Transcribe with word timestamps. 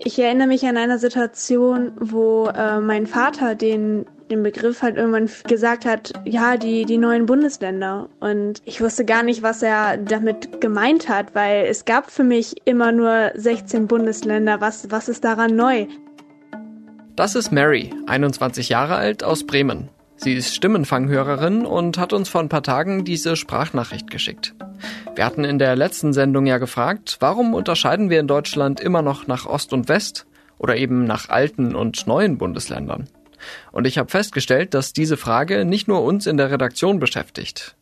Ich 0.00 0.18
erinnere 0.18 0.48
mich 0.48 0.64
an 0.66 0.76
eine 0.76 0.98
Situation, 0.98 1.92
wo 1.98 2.46
äh, 2.46 2.80
mein 2.80 3.06
Vater 3.06 3.54
den 3.54 4.06
den 4.30 4.42
Begriff 4.42 4.82
halt 4.82 4.96
irgendwann 4.96 5.30
gesagt 5.46 5.84
hat, 5.84 6.12
ja, 6.24 6.56
die, 6.56 6.84
die 6.84 6.98
neuen 6.98 7.26
Bundesländer. 7.26 8.08
Und 8.20 8.62
ich 8.64 8.80
wusste 8.80 9.04
gar 9.04 9.22
nicht, 9.22 9.42
was 9.42 9.62
er 9.62 9.96
damit 9.96 10.60
gemeint 10.60 11.08
hat, 11.08 11.34
weil 11.34 11.66
es 11.66 11.84
gab 11.84 12.10
für 12.10 12.24
mich 12.24 12.56
immer 12.64 12.92
nur 12.92 13.32
16 13.34 13.86
Bundesländer. 13.86 14.60
Was, 14.60 14.90
was 14.90 15.08
ist 15.08 15.24
daran 15.24 15.56
neu? 15.56 15.86
Das 17.16 17.34
ist 17.34 17.50
Mary, 17.50 17.92
21 18.06 18.68
Jahre 18.68 18.96
alt, 18.96 19.24
aus 19.24 19.44
Bremen. 19.44 19.88
Sie 20.20 20.34
ist 20.34 20.52
Stimmenfanghörerin 20.52 21.64
und 21.64 21.96
hat 21.96 22.12
uns 22.12 22.28
vor 22.28 22.40
ein 22.40 22.48
paar 22.48 22.64
Tagen 22.64 23.04
diese 23.04 23.36
Sprachnachricht 23.36 24.10
geschickt. 24.10 24.52
Wir 25.14 25.24
hatten 25.24 25.44
in 25.44 25.60
der 25.60 25.76
letzten 25.76 26.12
Sendung 26.12 26.44
ja 26.44 26.58
gefragt, 26.58 27.18
warum 27.20 27.54
unterscheiden 27.54 28.10
wir 28.10 28.18
in 28.18 28.26
Deutschland 28.26 28.80
immer 28.80 29.00
noch 29.00 29.28
nach 29.28 29.46
Ost 29.46 29.72
und 29.72 29.88
West 29.88 30.26
oder 30.58 30.76
eben 30.76 31.04
nach 31.04 31.28
alten 31.28 31.76
und 31.76 32.08
neuen 32.08 32.36
Bundesländern? 32.36 33.08
Und 33.70 33.86
ich 33.86 33.96
habe 33.96 34.10
festgestellt, 34.10 34.74
dass 34.74 34.92
diese 34.92 35.16
Frage 35.16 35.64
nicht 35.64 35.86
nur 35.86 36.02
uns 36.02 36.26
in 36.26 36.36
der 36.36 36.50
Redaktion 36.50 36.98
beschäftigt. 36.98 37.76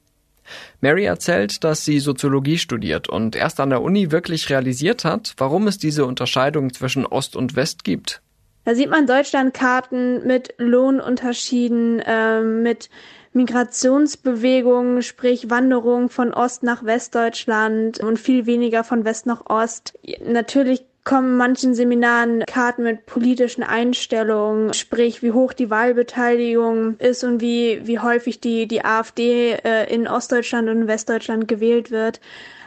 Mary 0.82 1.06
erzählt, 1.06 1.64
dass 1.64 1.86
sie 1.86 2.00
Soziologie 2.00 2.58
studiert 2.58 3.08
und 3.08 3.34
erst 3.34 3.60
an 3.60 3.70
der 3.70 3.80
Uni 3.80 4.10
wirklich 4.12 4.50
realisiert 4.50 5.06
hat, 5.06 5.32
warum 5.38 5.66
es 5.68 5.78
diese 5.78 6.04
Unterscheidung 6.04 6.72
zwischen 6.74 7.06
Ost 7.06 7.34
und 7.34 7.56
West 7.56 7.82
gibt. 7.82 8.20
Da 8.66 8.74
sieht 8.74 8.90
man 8.90 9.06
Deutschlandkarten 9.06 10.26
mit 10.26 10.54
Lohnunterschieden, 10.58 12.00
äh, 12.00 12.40
mit 12.40 12.90
Migrationsbewegungen, 13.32 15.02
sprich 15.02 15.48
Wanderung 15.48 16.08
von 16.08 16.34
Ost 16.34 16.64
nach 16.64 16.84
Westdeutschland 16.84 18.00
und 18.00 18.18
viel 18.18 18.44
weniger 18.46 18.82
von 18.82 19.04
West 19.04 19.24
nach 19.24 19.46
Ost. 19.46 19.96
Natürlich 20.26 20.84
kommen 21.04 21.36
manchen 21.36 21.76
Seminaren 21.76 22.42
Karten 22.44 22.82
mit 22.82 23.06
politischen 23.06 23.62
Einstellungen, 23.62 24.74
sprich 24.74 25.22
wie 25.22 25.30
hoch 25.30 25.52
die 25.52 25.70
Wahlbeteiligung 25.70 26.96
ist 26.98 27.22
und 27.22 27.40
wie, 27.40 27.82
wie 27.84 28.00
häufig 28.00 28.40
die, 28.40 28.66
die 28.66 28.84
AfD 28.84 29.52
äh, 29.52 29.94
in 29.94 30.08
Ostdeutschland 30.08 30.68
und 30.68 30.88
Westdeutschland 30.88 31.46
gewählt 31.46 31.92
wird. 31.92 32.20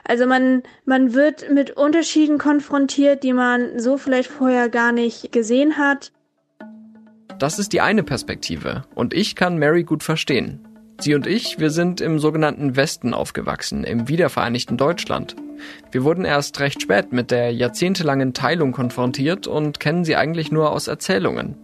Also 0.04 0.26
man, 0.26 0.64
man 0.86 1.14
wird 1.14 1.52
mit 1.52 1.72
Unterschieden 1.72 2.38
konfrontiert, 2.38 3.24
die 3.24 3.34
man 3.34 3.80
so 3.80 3.98
vielleicht 3.98 4.30
vorher 4.30 4.70
gar 4.70 4.92
nicht 4.92 5.32
gesehen 5.32 5.78
hat. 5.78 6.12
Das 7.38 7.60
ist 7.60 7.72
die 7.74 7.82
eine 7.82 8.04
Perspektive 8.04 8.84
und 8.96 9.14
ich 9.14 9.36
kann 9.36 9.58
Mary 9.58 9.84
gut 9.84 10.04
verstehen. 10.04 10.66
Sie 11.00 11.16
und 11.16 11.28
ich, 11.28 11.60
wir 11.60 11.70
sind 11.70 12.02
im 12.02 12.20
sogenannten 12.20 12.76
Westen 12.76 13.14
aufgewachsen, 13.14 13.86
im 13.86 14.10
wiedervereinigten 14.10 14.76
Deutschland. 14.76 15.38
Wir 15.92 16.04
wurden 16.04 16.26
erst 16.26 16.60
recht 16.60 16.82
spät 16.82 17.14
mit 17.14 17.32
der 17.32 17.54
jahrzehntelangen 17.54 18.34
Teilung 18.34 18.74
konfrontiert 18.74 19.48
und 19.48 19.80
kennen 19.80 20.04
sie 20.04 20.18
eigentlich 20.18 20.52
nur 20.52 20.72
aus 20.72 20.88
Erzählungen. 20.90 21.56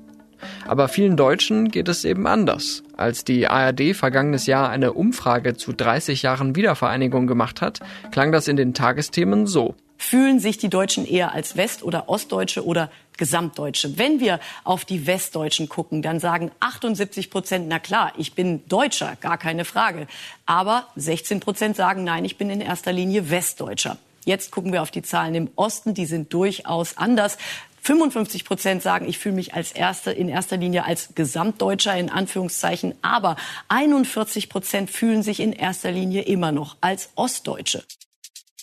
Aber 0.67 0.87
vielen 0.87 1.17
Deutschen 1.17 1.69
geht 1.69 1.87
es 1.87 2.05
eben 2.05 2.27
anders. 2.27 2.83
Als 2.97 3.23
die 3.23 3.47
ARD 3.47 3.95
vergangenes 3.95 4.45
Jahr 4.45 4.69
eine 4.69 4.93
Umfrage 4.93 5.55
zu 5.55 5.73
30 5.73 6.21
Jahren 6.21 6.55
Wiedervereinigung 6.55 7.27
gemacht 7.27 7.61
hat, 7.61 7.79
klang 8.11 8.31
das 8.31 8.47
in 8.47 8.57
den 8.57 8.73
Tagesthemen 8.73 9.47
so. 9.47 9.75
Fühlen 9.97 10.39
sich 10.39 10.57
die 10.57 10.69
Deutschen 10.69 11.05
eher 11.05 11.33
als 11.33 11.55
West- 11.55 11.81
oder 11.83 12.09
Ostdeutsche 12.09 12.65
oder 12.65 12.89
Gesamtdeutsche. 13.17 13.97
Wenn 13.97 14.19
wir 14.19 14.39
auf 14.63 14.83
die 14.83 15.07
Westdeutschen 15.07 15.69
gucken, 15.69 16.01
dann 16.01 16.19
sagen 16.19 16.51
78 16.59 17.29
Prozent, 17.29 17.67
na 17.69 17.79
klar, 17.79 18.11
ich 18.17 18.33
bin 18.33 18.67
Deutscher, 18.67 19.15
gar 19.21 19.37
keine 19.37 19.63
Frage. 19.63 20.07
Aber 20.45 20.87
16 20.97 21.39
Prozent 21.39 21.75
sagen, 21.77 22.03
nein, 22.03 22.25
ich 22.25 22.37
bin 22.37 22.49
in 22.49 22.61
erster 22.61 22.91
Linie 22.91 23.29
Westdeutscher. 23.29 23.97
Jetzt 24.25 24.51
gucken 24.51 24.73
wir 24.73 24.81
auf 24.81 24.91
die 24.91 25.03
Zahlen 25.03 25.35
im 25.35 25.49
Osten, 25.55 25.93
die 25.93 26.07
sind 26.07 26.33
durchaus 26.33 26.97
anders. 26.97 27.37
55 27.85 28.45
Prozent 28.45 28.81
sagen, 28.81 29.07
ich 29.07 29.19
fühle 29.19 29.35
mich 29.35 29.53
als 29.53 29.71
erste, 29.71 30.11
in 30.11 30.27
erster 30.27 30.57
Linie 30.57 30.85
als 30.85 31.09
Gesamtdeutscher 31.13 31.95
in 31.95 32.09
Anführungszeichen. 32.09 32.95
Aber 33.03 33.35
41 33.67 34.49
Prozent 34.49 34.89
fühlen 34.89 35.21
sich 35.21 35.39
in 35.39 35.53
erster 35.53 35.91
Linie 35.91 36.23
immer 36.23 36.51
noch 36.51 36.77
als 36.81 37.09
Ostdeutsche. 37.13 37.83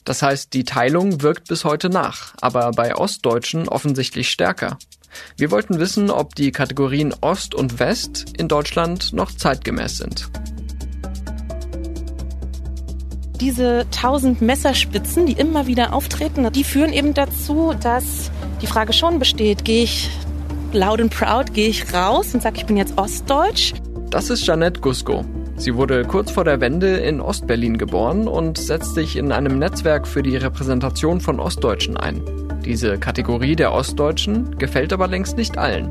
Das 0.04 0.22
heißt, 0.22 0.52
die 0.52 0.64
Teilung 0.64 1.22
wirkt 1.22 1.46
bis 1.46 1.64
heute 1.64 1.88
nach, 1.88 2.34
aber 2.40 2.72
bei 2.72 2.96
Ostdeutschen 2.96 3.68
offensichtlich 3.68 4.28
stärker. 4.28 4.76
Wir 5.36 5.52
wollten 5.52 5.78
wissen, 5.78 6.10
ob 6.10 6.34
die 6.34 6.50
Kategorien 6.50 7.14
Ost 7.20 7.54
und 7.54 7.78
West 7.78 8.24
in 8.36 8.48
Deutschland 8.48 9.12
noch 9.12 9.30
zeitgemäß 9.30 9.98
sind. 9.98 10.30
Diese 13.42 13.86
tausend 13.90 14.40
Messerspitzen, 14.40 15.26
die 15.26 15.32
immer 15.32 15.66
wieder 15.66 15.94
auftreten, 15.94 16.48
die 16.52 16.62
führen 16.62 16.92
eben 16.92 17.12
dazu, 17.12 17.74
dass 17.82 18.30
die 18.60 18.68
Frage 18.68 18.92
schon 18.92 19.18
besteht, 19.18 19.64
gehe 19.64 19.82
ich 19.82 20.10
loud 20.72 21.00
and 21.00 21.12
proud, 21.12 21.52
gehe 21.52 21.66
ich 21.66 21.92
raus 21.92 22.34
und 22.34 22.40
sage, 22.40 22.58
ich 22.58 22.66
bin 22.66 22.76
jetzt 22.76 22.96
Ostdeutsch? 22.96 23.72
Das 24.10 24.30
ist 24.30 24.46
Janette 24.46 24.80
Gusko. 24.80 25.24
Sie 25.56 25.74
wurde 25.74 26.04
kurz 26.04 26.30
vor 26.30 26.44
der 26.44 26.60
Wende 26.60 26.98
in 26.98 27.20
Ostberlin 27.20 27.78
geboren 27.78 28.28
und 28.28 28.58
setzt 28.58 28.94
sich 28.94 29.16
in 29.16 29.32
einem 29.32 29.58
Netzwerk 29.58 30.06
für 30.06 30.22
die 30.22 30.36
Repräsentation 30.36 31.20
von 31.20 31.40
Ostdeutschen 31.40 31.96
ein. 31.96 32.22
Diese 32.64 32.96
Kategorie 32.96 33.56
der 33.56 33.72
Ostdeutschen 33.72 34.56
gefällt 34.56 34.92
aber 34.92 35.08
längst 35.08 35.36
nicht 35.36 35.58
allen. 35.58 35.90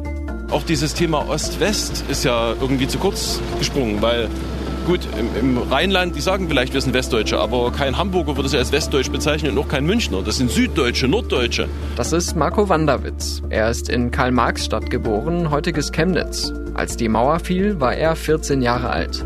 Auch 0.52 0.64
dieses 0.64 0.94
Thema 0.94 1.28
Ost-West 1.28 2.06
ist 2.08 2.24
ja 2.24 2.54
irgendwie 2.62 2.88
zu 2.88 2.98
kurz 2.98 3.42
gesprungen, 3.60 4.02
weil 4.02 4.30
gut, 4.92 5.08
im, 5.18 5.30
im, 5.40 5.58
Rheinland, 5.58 6.18
die 6.18 6.20
sagen 6.20 6.50
vielleicht, 6.50 6.74
wir 6.74 6.82
sind 6.82 6.94
Westdeutsche, 6.94 7.40
aber 7.40 7.72
kein 7.72 7.98
Hamburger 7.98 8.36
würde 8.36 8.50
sich 8.50 8.60
als 8.60 8.74
Westdeutsch 8.74 9.10
bezeichnen 9.10 9.52
und 9.52 9.64
auch 9.64 9.70
kein 9.70 9.86
Münchner. 9.86 10.22
Das 10.22 10.36
sind 10.36 10.52
Süddeutsche, 10.52 11.08
Norddeutsche. 11.08 11.70
Das 11.96 12.12
ist 12.12 12.36
Marco 12.36 12.68
Wanderwitz. 12.68 13.42
Er 13.50 13.70
ist 13.70 13.88
in 13.88 14.12
Karl-Marx-Stadt 14.12 14.90
geboren, 14.90 15.50
heutiges 15.50 15.94
Chemnitz. 15.94 16.52
Als 16.74 16.98
die 16.98 17.08
Mauer 17.08 17.40
fiel, 17.40 17.80
war 17.80 17.94
er 17.94 18.18
14 18.18 18.62
Jahre 18.62 18.90
alt. 18.90 19.26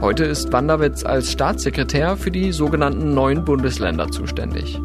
Heute 0.00 0.24
ist 0.24 0.52
Wanderwitz 0.52 1.04
als 1.04 1.30
Staatssekretär 1.30 2.16
für 2.16 2.32
die 2.32 2.50
sogenannten 2.50 3.14
neuen 3.14 3.44
Bundesländer 3.44 4.10
zuständig. 4.10 4.80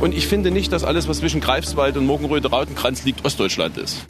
Und 0.00 0.14
ich 0.14 0.26
finde 0.26 0.50
nicht, 0.50 0.72
dass 0.72 0.84
alles, 0.84 1.06
was 1.06 1.18
zwischen 1.18 1.42
Greifswald 1.42 1.98
und 1.98 2.06
Morgenröte-Rautenkranz 2.06 3.04
liegt, 3.04 3.26
Ostdeutschland 3.26 3.76
ist. 3.76 4.06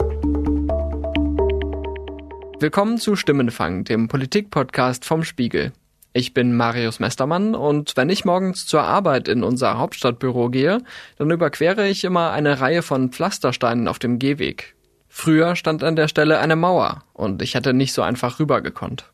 Willkommen 2.59 2.97
zu 2.97 3.15
Stimmenfang, 3.15 3.83
dem 3.83 4.07
Politikpodcast 4.07 5.05
vom 5.05 5.23
Spiegel. 5.23 5.73
Ich 6.13 6.33
bin 6.33 6.57
Marius 6.57 6.99
Mestermann 6.99 7.53
und 7.53 7.95
wenn 7.95 8.09
ich 8.09 8.25
morgens 8.25 8.65
zur 8.65 8.81
Arbeit 8.81 9.27
in 9.27 9.43
unser 9.43 9.77
Hauptstadtbüro 9.77 10.49
gehe, 10.49 10.81
dann 11.19 11.29
überquere 11.29 11.87
ich 11.87 12.03
immer 12.03 12.31
eine 12.31 12.59
Reihe 12.59 12.81
von 12.81 13.11
Pflastersteinen 13.11 13.87
auf 13.87 13.99
dem 13.99 14.17
Gehweg. 14.17 14.75
Früher 15.07 15.55
stand 15.55 15.83
an 15.83 15.95
der 15.95 16.07
Stelle 16.07 16.39
eine 16.39 16.55
Mauer 16.55 17.03
und 17.13 17.43
ich 17.43 17.53
hätte 17.53 17.75
nicht 17.75 17.93
so 17.93 18.01
einfach 18.01 18.39
rübergekonnt. 18.39 19.05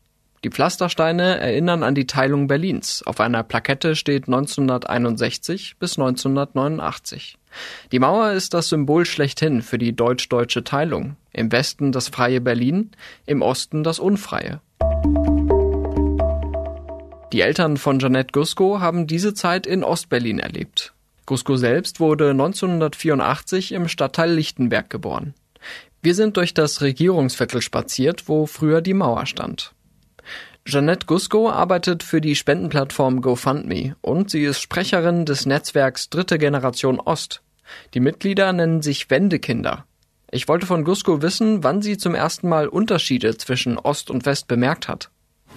Die 0.42 0.50
Pflastersteine 0.50 1.38
erinnern 1.38 1.82
an 1.82 1.94
die 1.94 2.06
Teilung 2.06 2.46
Berlins. 2.46 3.02
Auf 3.04 3.20
einer 3.20 3.42
Plakette 3.42 3.94
steht 3.94 4.26
1961 4.26 5.76
bis 5.78 5.98
1989. 5.98 7.36
Die 7.92 7.98
Mauer 7.98 8.32
ist 8.32 8.54
das 8.54 8.70
Symbol 8.70 9.04
schlechthin 9.04 9.60
für 9.60 9.76
die 9.76 9.94
deutsch-deutsche 9.94 10.64
Teilung. 10.64 11.16
Im 11.34 11.52
Westen 11.52 11.92
das 11.92 12.08
freie 12.08 12.40
Berlin, 12.40 12.92
im 13.26 13.42
Osten 13.42 13.84
das 13.84 13.98
unfreie. 13.98 14.60
Die 17.32 17.40
Eltern 17.40 17.76
von 17.76 17.98
Janette 17.98 18.32
Gusko 18.32 18.80
haben 18.80 19.08
diese 19.08 19.34
Zeit 19.34 19.66
in 19.66 19.82
Ostberlin 19.82 20.38
erlebt. 20.38 20.94
Gusko 21.26 21.56
selbst 21.56 21.98
wurde 21.98 22.30
1984 22.30 23.72
im 23.72 23.88
Stadtteil 23.88 24.32
Lichtenberg 24.32 24.88
geboren. 24.88 25.34
Wir 26.00 26.14
sind 26.14 26.36
durch 26.36 26.54
das 26.54 26.80
Regierungsviertel 26.80 27.60
spaziert, 27.62 28.28
wo 28.28 28.46
früher 28.46 28.80
die 28.80 28.94
Mauer 28.94 29.26
stand. 29.26 29.72
Jeanette 30.66 31.06
Gusko 31.06 31.50
arbeitet 31.50 32.02
für 32.02 32.20
die 32.20 32.36
Spendenplattform 32.36 33.20
GoFundMe 33.20 33.96
und 34.00 34.30
sie 34.30 34.44
ist 34.44 34.60
Sprecherin 34.60 35.26
des 35.26 35.44
Netzwerks 35.44 36.10
Dritte 36.10 36.38
Generation 36.38 37.00
Ost. 37.00 37.42
Die 37.94 38.00
Mitglieder 38.00 38.52
nennen 38.52 38.80
sich 38.80 39.10
Wendekinder. 39.10 39.86
Ich 40.34 40.48
wollte 40.48 40.66
von 40.66 40.82
Gusko 40.82 41.22
wissen, 41.22 41.62
wann 41.62 41.80
sie 41.80 41.96
zum 41.96 42.16
ersten 42.16 42.48
Mal 42.48 42.66
Unterschiede 42.66 43.36
zwischen 43.36 43.78
Ost 43.78 44.10
und 44.10 44.26
West 44.26 44.48
bemerkt 44.48 44.88
hat. 44.88 45.08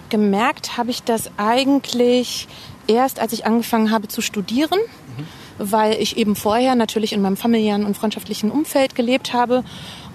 Gemerkt 0.08 0.76
habe 0.76 0.92
ich 0.92 1.02
das 1.02 1.32
eigentlich 1.36 2.46
erst, 2.86 3.18
als 3.18 3.32
ich 3.32 3.44
angefangen 3.44 3.90
habe 3.90 4.06
zu 4.06 4.20
studieren, 4.20 4.78
mhm. 4.78 5.24
weil 5.58 6.00
ich 6.00 6.16
eben 6.16 6.36
vorher 6.36 6.76
natürlich 6.76 7.12
in 7.12 7.20
meinem 7.20 7.36
familiären 7.36 7.84
und 7.84 7.96
freundschaftlichen 7.96 8.52
Umfeld 8.52 8.94
gelebt 8.94 9.32
habe 9.32 9.64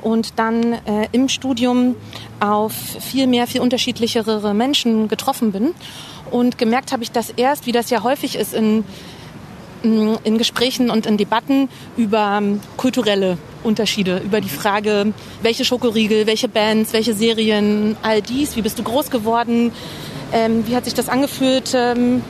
und 0.02 0.40
dann 0.40 0.72
äh, 0.72 1.10
im 1.12 1.28
Studium 1.28 1.98
auf 2.40 2.72
viel 2.72 3.28
mehr, 3.28 3.48
viel 3.48 3.60
unterschiedlichere 3.60 4.54
Menschen 4.54 5.10
getroffen 5.10 5.52
bin. 5.52 5.76
Und 6.32 6.58
gemerkt 6.58 6.94
habe 6.94 7.04
ich 7.04 7.12
das 7.12 7.32
erst, 7.32 7.66
wie 7.66 7.74
das 7.74 7.90
ja 7.90 8.02
häufig 8.04 8.38
ist 8.38 8.54
in, 8.54 8.86
in 9.84 10.38
Gesprächen 10.38 10.90
und 10.90 11.06
in 11.06 11.18
Debatten 11.18 11.70
über 11.98 12.40
ähm, 12.42 12.62
kulturelle 12.78 13.38
Unterschiede, 13.64 14.22
über 14.24 14.42
die 14.42 14.50
Frage, 14.50 15.14
welche 15.42 15.66
Schokoriegel, 15.66 16.26
welche 16.26 16.48
Bands, 16.48 16.94
welche 16.94 17.14
Serien, 17.14 17.98
all 18.02 18.22
dies, 18.22 18.56
wie 18.56 18.62
bist 18.62 18.80
du 18.80 18.84
groß 18.84 19.10
geworden, 19.10 19.72
ähm, 20.32 20.66
wie 20.68 20.76
hat 20.76 20.86
sich 20.86 20.94
das 20.94 21.10
angefühlt, 21.10 21.74
ähm, 21.76 22.22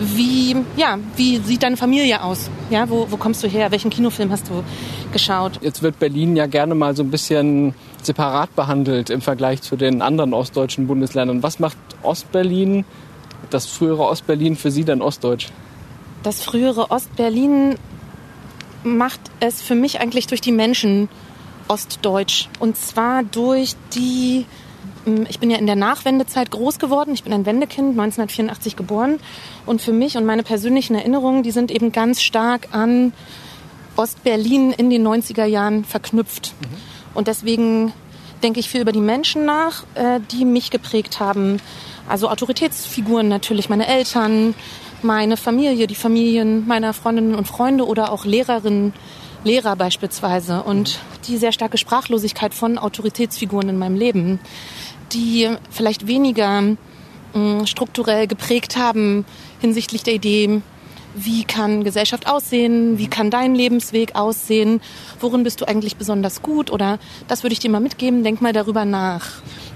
wie, 0.00 0.54
ja, 0.76 0.98
wie 1.16 1.38
sieht 1.38 1.62
deine 1.62 1.76
Familie 1.76 2.22
aus? 2.22 2.50
Ja, 2.70 2.88
wo, 2.88 3.06
wo 3.10 3.16
kommst 3.16 3.42
du 3.42 3.48
her? 3.48 3.70
Welchen 3.70 3.90
Kinofilm 3.90 4.30
hast 4.30 4.48
du 4.48 4.62
geschaut? 5.12 5.58
Jetzt 5.60 5.82
wird 5.82 5.98
Berlin 5.98 6.36
ja 6.36 6.46
gerne 6.46 6.74
mal 6.74 6.94
so 6.94 7.02
ein 7.02 7.10
bisschen 7.10 7.74
separat 8.02 8.54
behandelt 8.54 9.10
im 9.10 9.20
Vergleich 9.20 9.62
zu 9.62 9.76
den 9.76 10.02
anderen 10.02 10.34
ostdeutschen 10.34 10.86
Bundesländern. 10.86 11.42
Was 11.42 11.58
macht 11.58 11.76
Ostberlin, 12.02 12.84
das 13.50 13.66
frühere 13.66 14.04
Ostberlin 14.04 14.54
für 14.56 14.70
Sie 14.70 14.84
denn 14.84 15.02
ostdeutsch? 15.02 15.48
Das 16.22 16.42
frühere 16.42 16.90
Ostberlin 16.90 17.76
macht 18.82 19.20
es 19.40 19.62
für 19.62 19.74
mich 19.74 20.00
eigentlich 20.00 20.26
durch 20.26 20.40
die 20.40 20.52
Menschen 20.52 21.08
ostdeutsch. 21.68 22.48
Und 22.58 22.76
zwar 22.76 23.22
durch 23.22 23.74
die 23.94 24.46
ähm, 25.08 25.26
ich 25.28 25.38
bin 25.38 25.50
ja 25.50 25.58
in 25.58 25.66
der 25.66 25.76
Nachwendezeit 25.76 26.50
groß 26.50 26.78
geworden. 26.78 27.12
Ich 27.14 27.24
bin 27.24 27.32
ein 27.32 27.46
Wendekind, 27.46 27.90
1984 27.90 28.76
geboren. 28.76 29.18
Und 29.66 29.80
für 29.80 29.92
mich 29.92 30.16
und 30.16 30.24
meine 30.24 30.42
persönlichen 30.42 30.94
Erinnerungen, 30.94 31.42
die 31.42 31.50
sind 31.50 31.70
eben 31.70 31.92
ganz 31.92 32.22
stark 32.22 32.68
an 32.72 33.12
Ostberlin 33.96 34.72
in 34.72 34.90
den 34.90 35.06
90er 35.06 35.44
Jahren 35.44 35.84
verknüpft. 35.84 36.54
Mhm. 36.60 36.66
Und 37.14 37.28
deswegen 37.28 37.92
denke 38.42 38.60
ich 38.60 38.68
viel 38.68 38.82
über 38.82 38.92
die 38.92 39.00
Menschen 39.00 39.44
nach, 39.44 39.84
äh, 39.94 40.20
die 40.30 40.44
mich 40.44 40.70
geprägt 40.70 41.18
haben. 41.20 41.60
Also 42.08 42.30
Autoritätsfiguren 42.30 43.28
natürlich, 43.28 43.68
meine 43.68 43.86
Eltern, 43.86 44.54
meine 45.02 45.36
Familie, 45.36 45.86
die 45.86 45.94
Familien 45.94 46.66
meiner 46.66 46.92
Freundinnen 46.92 47.34
und 47.34 47.46
Freunde 47.46 47.86
oder 47.86 48.12
auch 48.12 48.24
Lehrerinnen, 48.24 48.92
Lehrer 49.44 49.76
beispielsweise. 49.76 50.62
Und 50.62 50.98
die 51.28 51.36
sehr 51.36 51.52
starke 51.52 51.78
Sprachlosigkeit 51.78 52.54
von 52.54 52.78
Autoritätsfiguren 52.78 53.68
in 53.68 53.78
meinem 53.78 53.96
Leben 53.96 54.40
die 55.12 55.48
vielleicht 55.70 56.06
weniger 56.06 56.62
mm, 57.34 57.64
strukturell 57.64 58.26
geprägt 58.26 58.76
haben 58.76 59.24
hinsichtlich 59.60 60.02
der 60.02 60.14
Idee, 60.14 60.62
wie 61.24 61.44
kann 61.44 61.84
Gesellschaft 61.84 62.28
aussehen, 62.28 62.98
wie 62.98 63.08
kann 63.08 63.30
dein 63.30 63.54
Lebensweg 63.54 64.14
aussehen, 64.14 64.80
worin 65.20 65.42
bist 65.42 65.60
du 65.60 65.68
eigentlich 65.68 65.96
besonders 65.96 66.42
gut 66.42 66.70
oder 66.70 66.98
das 67.26 67.42
würde 67.42 67.52
ich 67.52 67.58
dir 67.58 67.70
mal 67.70 67.80
mitgeben, 67.80 68.24
denk 68.24 68.40
mal 68.40 68.52
darüber 68.52 68.84
nach. 68.84 69.26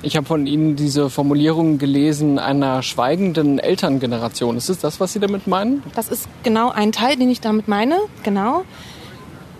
Ich 0.02 0.16
habe 0.16 0.26
von 0.26 0.46
Ihnen 0.46 0.74
diese 0.74 1.10
Formulierung 1.10 1.78
gelesen 1.78 2.38
einer 2.38 2.82
schweigenden 2.82 3.58
Elterngeneration. 3.58 4.56
Ist 4.56 4.68
es 4.68 4.78
das, 4.78 4.98
was 4.98 5.12
Sie 5.12 5.20
damit 5.20 5.46
meinen? 5.46 5.82
Das 5.94 6.08
ist 6.08 6.28
genau 6.42 6.70
ein 6.70 6.90
Teil, 6.90 7.16
den 7.16 7.30
ich 7.30 7.40
damit 7.40 7.68
meine, 7.68 7.98
genau. 8.24 8.64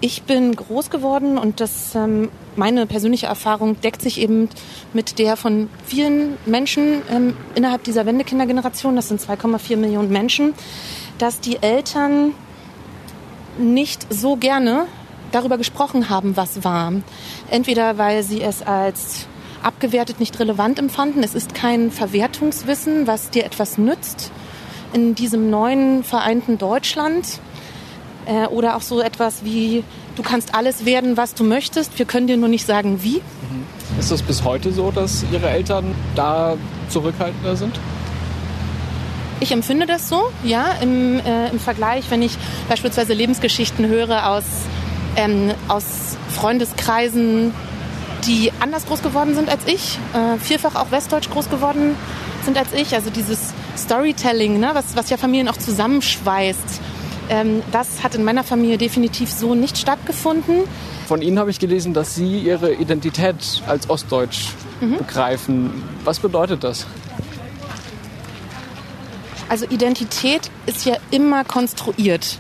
Ich 0.05 0.25
bin 0.25 0.57
groß 0.57 0.91
geworden 0.91 1.39
und 1.39 1.61
das, 1.61 1.95
ähm, 1.95 2.29
meine 2.57 2.87
persönliche 2.87 3.27
Erfahrung 3.27 3.81
deckt 3.83 4.03
sich 4.03 4.21
eben 4.21 4.49
mit 4.93 5.21
der 5.21 5.37
von 5.37 5.69
vielen 5.87 6.37
Menschen 6.45 7.03
ähm, 7.09 7.37
innerhalb 7.55 7.85
dieser 7.85 8.05
Wendekindergeneration, 8.05 8.97
das 8.97 9.07
sind 9.07 9.21
2,4 9.21 9.77
Millionen 9.77 10.11
Menschen, 10.11 10.55
dass 11.23 11.39
die 11.39 11.63
Eltern 11.63 12.35
nicht 13.57 14.13
so 14.13 14.35
gerne 14.35 14.87
darüber 15.31 15.57
gesprochen 15.57 16.09
haben, 16.09 16.37
was 16.37 16.65
war. 16.65 16.93
Entweder 17.49 17.97
weil 17.97 18.25
sie 18.25 18.43
es 18.43 18.61
als 18.63 19.29
abgewertet 19.63 20.19
nicht 20.19 20.41
relevant 20.41 20.81
empfanden, 20.81 21.23
es 21.23 21.37
ist 21.37 21.55
kein 21.55 21.93
Verwertungswissen, 21.93 23.07
was 23.07 23.31
dir 23.31 23.45
etwas 23.45 23.79
nützt 23.79 24.33
in 24.93 25.15
diesem 25.15 25.49
neuen 25.49 26.03
vereinten 26.03 26.59
Deutschland 26.59 27.39
äh, 28.27 28.47
oder 28.49 28.77
auch 28.77 28.83
so 28.83 29.01
etwas 29.01 29.45
wie, 29.45 29.85
du 30.17 30.23
kannst 30.25 30.57
alles 30.57 30.85
werden, 30.85 31.17
was 31.17 31.35
du 31.35 31.45
möchtest, 31.45 32.01
wir 32.01 32.05
können 32.05 32.27
dir 32.27 32.37
nur 32.37 32.49
nicht 32.49 32.67
sagen, 32.67 33.05
wie. 33.05 33.19
Mhm. 33.19 34.01
Ist 34.01 34.11
das 34.11 34.23
bis 34.23 34.43
heute 34.43 34.73
so, 34.73 34.91
dass 34.91 35.25
Ihre 35.31 35.49
Eltern 35.49 35.95
da 36.17 36.57
zurückhaltender 36.89 37.55
sind? 37.55 37.79
Ich 39.43 39.51
empfinde 39.51 39.87
das 39.87 40.09
so, 40.09 40.31
ja, 40.45 40.67
im, 40.81 41.19
äh, 41.19 41.49
im 41.51 41.59
Vergleich, 41.59 42.05
wenn 42.11 42.23
ich 42.23 42.39
beispielsweise 42.69 43.13
Lebensgeschichten 43.13 43.89
höre 43.89 44.29
aus, 44.29 44.45
ähm, 45.17 45.51
aus 45.67 46.17
Freundeskreisen, 46.29 47.53
die 48.25 48.53
anders 48.61 48.87
groß 48.87 49.03
geworden 49.03 49.35
sind 49.35 49.49
als 49.49 49.63
ich, 49.67 49.99
äh, 50.15 50.39
vielfach 50.39 50.77
auch 50.77 50.93
westdeutsch 50.93 51.29
groß 51.29 51.51
geworden 51.51 51.97
sind 52.45 52.57
als 52.57 52.73
ich. 52.73 52.95
Also 52.95 53.11
dieses 53.11 53.53
Storytelling, 53.77 54.61
ne, 54.61 54.71
was, 54.75 54.95
was 54.95 55.11
ja 55.11 55.17
Familien 55.17 55.49
auch 55.49 55.57
zusammenschweißt 55.57 56.81
ähm, 57.29 57.63
das 57.71 58.03
hat 58.03 58.15
in 58.15 58.25
meiner 58.25 58.45
Familie 58.45 58.79
definitiv 58.79 59.31
so 59.31 59.55
nicht 59.55 59.79
stattgefunden. 59.79 60.65
Von 61.07 61.23
Ihnen 61.23 61.39
habe 61.39 61.51
ich 61.51 61.59
gelesen, 61.59 61.95
dass 61.95 62.15
Sie 62.15 62.41
Ihre 62.41 62.75
Identität 62.75 63.63
als 63.67 63.89
Ostdeutsch 63.89 64.51
mhm. 64.81 64.99
begreifen. 64.99 65.83
Was 66.05 66.19
bedeutet 66.19 66.63
das? 66.65 66.87
Also 69.53 69.67
Identität 69.67 70.51
ist 70.65 70.87
ja 70.87 70.97
immer 71.11 71.45
konstruiert. 71.45 72.39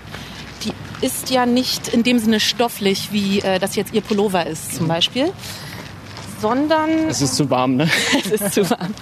Die 0.64 0.73
ist 1.05 1.29
ja 1.29 1.44
nicht 1.44 1.88
in 1.88 2.05
dem 2.05 2.19
Sinne 2.19 2.41
stofflich, 2.41 3.11
wie 3.12 3.41
äh, 3.41 3.59
das 3.59 3.76
jetzt 3.76 3.93
Ihr 3.93 4.00
Pullover 4.00 4.47
ist 4.47 4.76
zum 4.76 4.88
Beispiel, 4.88 5.31
sondern... 6.41 7.11
Es 7.11 7.20
ist 7.20 7.35
zu 7.35 7.50
warm, 7.50 7.76
ne? 7.76 7.91
es 8.25 8.31
ist 8.31 8.55
zu 8.55 8.70
warm. 8.70 8.94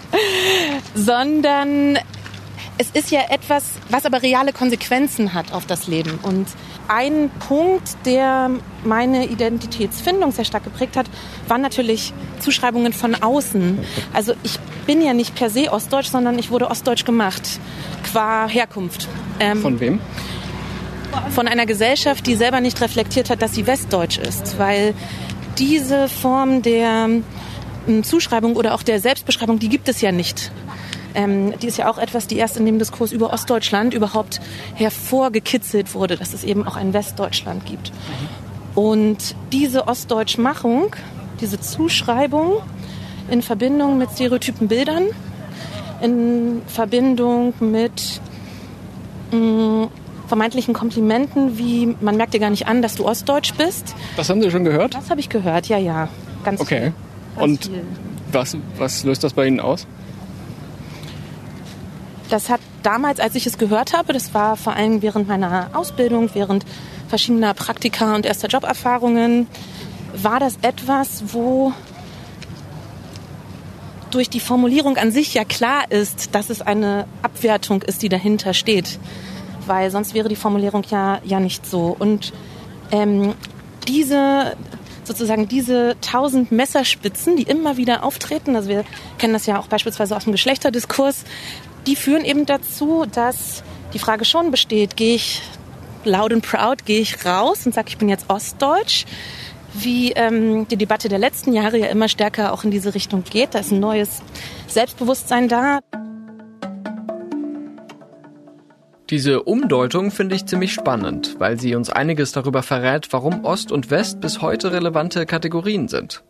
sondern 0.97 2.01
es 2.81 2.89
ist 2.93 3.11
ja 3.11 3.21
etwas, 3.29 3.65
was 3.91 4.07
aber 4.07 4.23
reale 4.23 4.55
Konsequenzen 4.55 5.35
hat 5.35 5.53
auf 5.53 5.67
das 5.67 5.87
Leben. 5.87 6.19
Und 6.23 6.47
ein 6.89 7.31
Punkt, 7.47 7.95
der 8.07 8.51
meine 8.85 9.27
Identitätsfindung 9.27 10.33
sehr 10.33 10.47
stark 10.47 10.65
geprägt 10.65 10.97
hat, 10.97 11.05
waren 11.47 11.61
natürlich 11.61 12.15
Zuschreibungen 12.39 12.95
von 12.95 13.15
außen. 13.17 13.81
Also 14.15 14.33
ich 14.45 14.59
bin 14.87 15.03
ja 15.03 15.13
nicht 15.13 15.35
per 15.35 15.51
se 15.51 15.71
ostdeutsch, 15.71 16.07
sondern 16.07 16.39
ich 16.39 16.51
wurde 16.51 16.71
ostdeutsch 16.71 17.05
gemacht, 17.05 17.43
qua 18.11 18.49
Herkunft. 18.49 19.09
Ähm, 19.41 19.61
von 19.61 19.79
wem? 19.79 20.01
Von 21.35 21.49
einer 21.49 21.67
Gesellschaft, 21.67 22.27
die 22.27 22.35
selber 22.35 22.63
nicht 22.63 22.81
reflektiert 22.81 23.29
hat, 23.29 23.43
dass 23.43 23.55
sie 23.55 23.67
westdeutsch 23.67 24.17
ist. 24.17 24.59
Weil 24.59 24.95
diese 25.59 26.09
Form 26.09 26.63
der 26.63 27.11
Zuschreibung 28.05 28.57
oder 28.57 28.73
auch 28.73 28.83
der 28.83 29.01
Selbstbeschreibung, 29.01 29.59
die 29.59 29.69
gibt 29.69 29.87
es 29.91 30.01
ja 30.01 30.13
nicht 30.13 30.51
ähm, 31.15 31.55
die 31.61 31.67
ist 31.67 31.79
ja 31.79 31.91
auch 31.91 31.99
etwas, 31.99 32.27
die 32.27 32.37
erst 32.37 32.57
in 32.57 32.67
dem 32.67 32.79
Diskurs 32.79 33.13
über 33.13 33.33
Ostdeutschland 33.33 33.95
überhaupt 33.95 34.41
hervorgekitzelt 34.75 35.95
wurde, 35.95 36.17
dass 36.17 36.35
es 36.35 36.45
eben 36.45 36.67
auch 36.67 36.77
ein 36.77 36.93
Westdeutschland 36.93 37.67
gibt. 37.67 37.93
Und 38.75 39.35
diese 39.53 39.89
Ostdeutschmachung, 39.89 40.95
diese 41.41 41.61
Zuschreibung 41.61 42.63
in 43.31 43.43
Verbindung 43.43 43.99
mit 43.99 44.11
stereotypen 44.11 44.69
Bildern, 44.69 45.05
in 46.01 46.63
Verbindung 46.67 47.55
mit 47.61 48.21
mh, 49.33 49.39
mm, 49.39 49.89
vermeintlichen 50.29 50.75
Komplimenten, 50.75 51.59
wie 51.59 51.97
man 52.01 52.17
merkt 52.17 52.35
dir 52.35 52.41
gar 52.41 52.51
nicht 52.51 52.69
an, 52.69 52.83
dass 52.83 52.95
du 52.95 53.05
Ostdeutsch 53.05 53.53
bist. 53.55 53.97
Das 54.17 54.31
haben 54.31 54.41
Sie 54.41 54.51
schon 54.51 54.65
gehört? 54.65 54.95
Das 54.95 55.11
habe 55.11 55.21
ich 55.21 55.29
gehört, 55.29 55.67
ja, 55.67 55.77
ja. 55.77 56.09
Ganz 56.45 56.61
okay. 56.61 56.81
Viel. 56.81 56.93
Ganz 57.37 57.45
Und 57.45 57.65
viel. 57.65 57.83
Was, 58.31 58.57
was 58.79 59.05
löst 59.05 59.25
das 59.25 59.33
bei 59.33 59.47
Ihnen 59.47 59.59
aus? 59.59 59.87
Das 62.31 62.49
hat 62.49 62.61
damals, 62.85 63.19
als 63.19 63.35
ich 63.35 63.47
es 63.47 63.59
gehört 63.59 63.93
habe, 63.93 64.13
das 64.13 64.33
war 64.33 64.57
vor 64.57 64.75
allem 64.75 65.03
während 65.03 65.27
meiner 65.27 65.71
Ausbildung, 65.75 66.31
während 66.33 66.65
verschiedener 67.09 67.55
Praktika 67.55 68.15
und 68.15 68.25
erster 68.25 68.49
Joberfahrungen, 68.49 69.49
war 70.15 70.39
das 70.39 70.59
etwas, 70.63 71.25
wo 71.33 71.73
durch 74.13 74.31
die 74.31 74.41
Formulierung 74.41 74.97
an 74.97 75.11
sich 75.11 75.35
ja 75.35 75.45
klar 75.45 75.91
ist, 75.91 76.35
dass 76.35 76.51
es 76.51 76.63
eine 76.63 77.07
Abwertung 77.23 77.83
ist, 77.83 78.03
die 78.03 78.09
dahinter 78.09 78.55
steht. 78.55 78.99
Weil 79.67 79.91
sonst 79.91 80.15
wäre 80.15 80.29
die 80.29 80.37
Formulierung 80.37 80.85
ja, 80.91 81.21
ja 81.25 81.41
nicht 81.41 81.67
so. 81.67 81.95
Und 81.99 82.33
ähm, 82.93 83.35
diese, 83.87 84.57
sozusagen 85.05 85.49
diese 85.49 85.97
tausend 86.01 86.51
Messerspitzen, 86.51 87.37
die 87.37 87.43
immer 87.43 87.77
wieder 87.77 88.05
auftreten, 88.05 88.57
also 88.57 88.69
wir 88.69 88.85
kennen 89.19 89.33
das 89.33 89.47
ja 89.47 89.59
auch 89.59 89.67
beispielsweise 89.67 90.17
aus 90.17 90.25
dem 90.25 90.33
Geschlechterdiskurs, 90.33 91.25
die 91.87 91.97
führen 91.97 92.25
eben 92.25 92.47
dazu, 92.47 93.07
dass 93.11 93.63
die 93.93 93.99
Frage 93.99 94.25
schon 94.25 94.51
besteht, 94.51 94.97
gehe 94.97 95.17
ich 95.17 95.43
loud 96.05 96.33
and 96.33 96.47
proud, 96.47 96.85
gehe 96.85 97.01
ich 97.01 97.25
raus 97.25 97.67
und 97.67 97.75
sage, 97.75 97.89
ich 97.89 97.99
bin 97.99 98.09
jetzt 98.09 98.29
Ostdeutsch, 98.29 99.05
wie 99.75 100.13
ähm, 100.13 100.67
die 100.69 100.77
Debatte 100.77 101.09
der 101.09 101.19
letzten 101.19 101.53
Jahre 101.53 101.79
ja 101.79 101.87
immer 101.87 102.09
stärker 102.09 102.53
auch 102.53 102.65
in 102.65 102.71
diese 102.71 102.95
Richtung 102.95 103.25
geht. 103.25 103.55
Da 103.55 103.61
ist 103.61 103.71
ein 103.71 103.81
neues 103.81 104.23
Selbstbewusstsein 104.67 105.49
da. 105.49 105.81
Diese 109.11 109.43
Umdeutung 109.43 110.13
finde 110.13 110.37
ich 110.37 110.47
ziemlich 110.47 110.73
spannend, 110.73 111.35
weil 111.39 111.59
sie 111.59 111.75
uns 111.75 111.91
einiges 111.91 112.31
darüber 112.31 112.63
verrät, 112.63 113.13
warum 113.13 113.45
Ost 113.45 113.73
und 113.73 113.91
West 113.91 114.21
bis 114.21 114.41
heute 114.41 114.73
relevante 114.73 115.27
Kategorien 115.27 115.89
sind. 115.89 116.23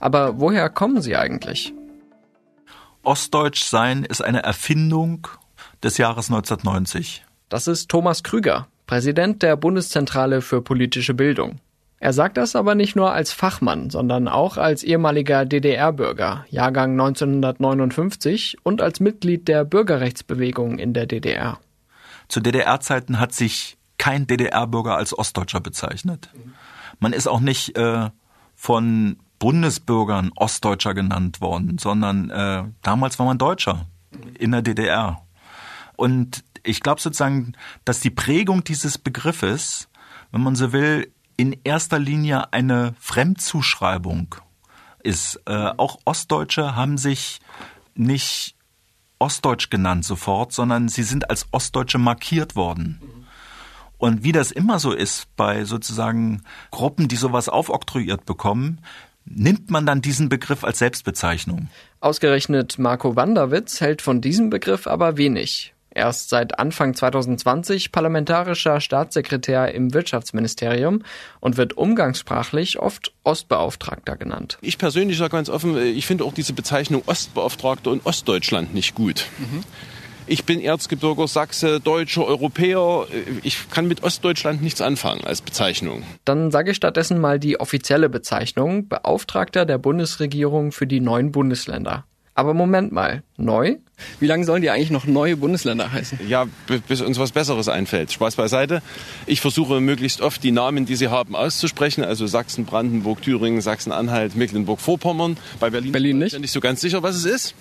Aber 0.00 0.38
woher 0.38 0.68
kommen 0.68 1.00
sie 1.00 1.16
eigentlich? 1.16 1.72
Ostdeutsch 3.06 3.62
sein 3.62 4.02
ist 4.04 4.20
eine 4.20 4.42
Erfindung 4.42 5.28
des 5.82 5.96
Jahres 5.96 6.28
1990. 6.28 7.24
Das 7.48 7.68
ist 7.68 7.88
Thomas 7.88 8.24
Krüger, 8.24 8.66
Präsident 8.88 9.44
der 9.44 9.56
Bundeszentrale 9.56 10.42
für 10.42 10.60
politische 10.60 11.14
Bildung. 11.14 11.60
Er 11.98 12.12
sagt 12.12 12.36
das 12.36 12.56
aber 12.56 12.74
nicht 12.74 12.96
nur 12.96 13.12
als 13.12 13.32
Fachmann, 13.32 13.90
sondern 13.90 14.26
auch 14.26 14.56
als 14.56 14.82
ehemaliger 14.82 15.44
DDR-Bürger, 15.44 16.46
Jahrgang 16.50 16.92
1959 16.92 18.58
und 18.64 18.82
als 18.82 18.98
Mitglied 18.98 19.46
der 19.46 19.64
Bürgerrechtsbewegung 19.64 20.78
in 20.78 20.92
der 20.92 21.06
DDR. 21.06 21.60
Zu 22.28 22.40
DDR-Zeiten 22.40 23.20
hat 23.20 23.32
sich 23.32 23.78
kein 23.98 24.26
DDR-Bürger 24.26 24.96
als 24.96 25.16
Ostdeutscher 25.16 25.60
bezeichnet. 25.60 26.28
Man 26.98 27.12
ist 27.12 27.28
auch 27.28 27.40
nicht 27.40 27.78
äh, 27.78 28.10
von 28.56 29.16
Bundesbürgern 29.38 30.32
Ostdeutscher 30.34 30.94
genannt 30.94 31.40
worden, 31.40 31.78
sondern 31.78 32.30
äh, 32.30 32.64
damals 32.82 33.18
war 33.18 33.26
man 33.26 33.38
Deutscher 33.38 33.86
in 34.38 34.52
der 34.52 34.62
DDR. 34.62 35.22
Und 35.96 36.44
ich 36.62 36.80
glaube 36.80 37.00
sozusagen, 37.00 37.52
dass 37.84 38.00
die 38.00 38.10
Prägung 38.10 38.64
dieses 38.64 38.98
Begriffes, 38.98 39.88
wenn 40.32 40.42
man 40.42 40.56
so 40.56 40.72
will, 40.72 41.12
in 41.36 41.56
erster 41.64 41.98
Linie 41.98 42.52
eine 42.52 42.94
Fremdzuschreibung 42.98 44.34
ist. 45.02 45.40
Äh, 45.46 45.72
auch 45.76 45.98
Ostdeutsche 46.04 46.74
haben 46.74 46.98
sich 46.98 47.40
nicht 47.94 48.54
Ostdeutsch 49.18 49.70
genannt 49.70 50.04
sofort, 50.04 50.52
sondern 50.52 50.88
sie 50.88 51.02
sind 51.02 51.30
als 51.30 51.46
Ostdeutsche 51.52 51.98
markiert 51.98 52.56
worden. 52.56 53.00
Und 53.98 54.24
wie 54.24 54.32
das 54.32 54.50
immer 54.50 54.78
so 54.78 54.92
ist 54.92 55.34
bei 55.36 55.64
sozusagen 55.64 56.42
Gruppen, 56.70 57.08
die 57.08 57.16
sowas 57.16 57.48
aufoktroyiert 57.48 58.26
bekommen, 58.26 58.82
nimmt 59.26 59.70
man 59.70 59.86
dann 59.86 60.00
diesen 60.00 60.28
Begriff 60.28 60.64
als 60.64 60.78
Selbstbezeichnung. 60.78 61.68
Ausgerechnet 62.00 62.78
Marco 62.78 63.16
Wanderwitz 63.16 63.80
hält 63.80 64.02
von 64.02 64.20
diesem 64.20 64.50
Begriff 64.50 64.86
aber 64.86 65.16
wenig. 65.16 65.74
Er 65.96 66.10
ist 66.10 66.28
seit 66.28 66.58
Anfang 66.58 66.92
2020 66.92 67.90
parlamentarischer 67.90 68.82
Staatssekretär 68.82 69.74
im 69.74 69.94
Wirtschaftsministerium 69.94 71.02
und 71.40 71.56
wird 71.56 71.78
umgangssprachlich 71.78 72.78
oft 72.78 73.14
Ostbeauftragter 73.24 74.18
genannt. 74.18 74.58
Ich 74.60 74.76
persönlich 74.76 75.16
sage 75.16 75.30
ganz 75.30 75.48
offen, 75.48 75.78
ich 75.78 76.04
finde 76.04 76.24
auch 76.24 76.34
diese 76.34 76.52
Bezeichnung 76.52 77.02
Ostbeauftragter 77.06 77.94
in 77.94 78.02
Ostdeutschland 78.04 78.74
nicht 78.74 78.94
gut. 78.94 79.24
Mhm. 79.38 79.64
Ich 80.28 80.44
bin 80.44 80.60
Erzgebirger 80.60 81.28
Sachse, 81.28 81.78
Deutscher, 81.78 82.26
Europäer. 82.26 83.06
Ich 83.44 83.70
kann 83.70 83.86
mit 83.86 84.02
Ostdeutschland 84.02 84.60
nichts 84.60 84.80
anfangen 84.80 85.24
als 85.24 85.40
Bezeichnung. 85.40 86.02
Dann 86.24 86.50
sage 86.50 86.72
ich 86.72 86.76
stattdessen 86.76 87.20
mal 87.20 87.38
die 87.38 87.60
offizielle 87.60 88.08
Bezeichnung 88.08 88.88
Beauftragter 88.88 89.64
der 89.64 89.78
Bundesregierung 89.78 90.72
für 90.72 90.88
die 90.88 90.98
neuen 90.98 91.30
Bundesländer. 91.30 92.04
Aber 92.34 92.52
Moment 92.52 92.92
mal, 92.92 93.22
neu? 93.38 93.76
Wie 94.20 94.26
lange 94.26 94.44
sollen 94.44 94.60
die 94.60 94.68
eigentlich 94.68 94.90
noch 94.90 95.06
neue 95.06 95.38
Bundesländer 95.38 95.90
heißen? 95.90 96.18
Ja, 96.28 96.46
bis 96.86 97.00
uns 97.00 97.18
was 97.18 97.32
Besseres 97.32 97.68
einfällt. 97.68 98.12
Spaß 98.12 98.36
beiseite. 98.36 98.82
Ich 99.24 99.40
versuche 99.40 99.80
möglichst 99.80 100.20
oft 100.20 100.42
die 100.42 100.50
Namen, 100.50 100.84
die 100.84 100.96
sie 100.96 101.08
haben, 101.08 101.34
auszusprechen. 101.34 102.04
Also 102.04 102.26
Sachsen, 102.26 102.66
Brandenburg, 102.66 103.22
Thüringen, 103.22 103.62
Sachsen-Anhalt, 103.62 104.36
Mecklenburg-Vorpommern. 104.36 105.38
Bei 105.60 105.70
Berlin, 105.70 105.92
Berlin 105.92 106.18
nicht. 106.18 106.32
bin 106.32 106.40
ich 106.40 106.42
nicht 106.42 106.52
so 106.52 106.60
ganz 106.60 106.82
sicher, 106.82 107.02
was 107.02 107.16
es 107.16 107.24
ist. 107.24 107.54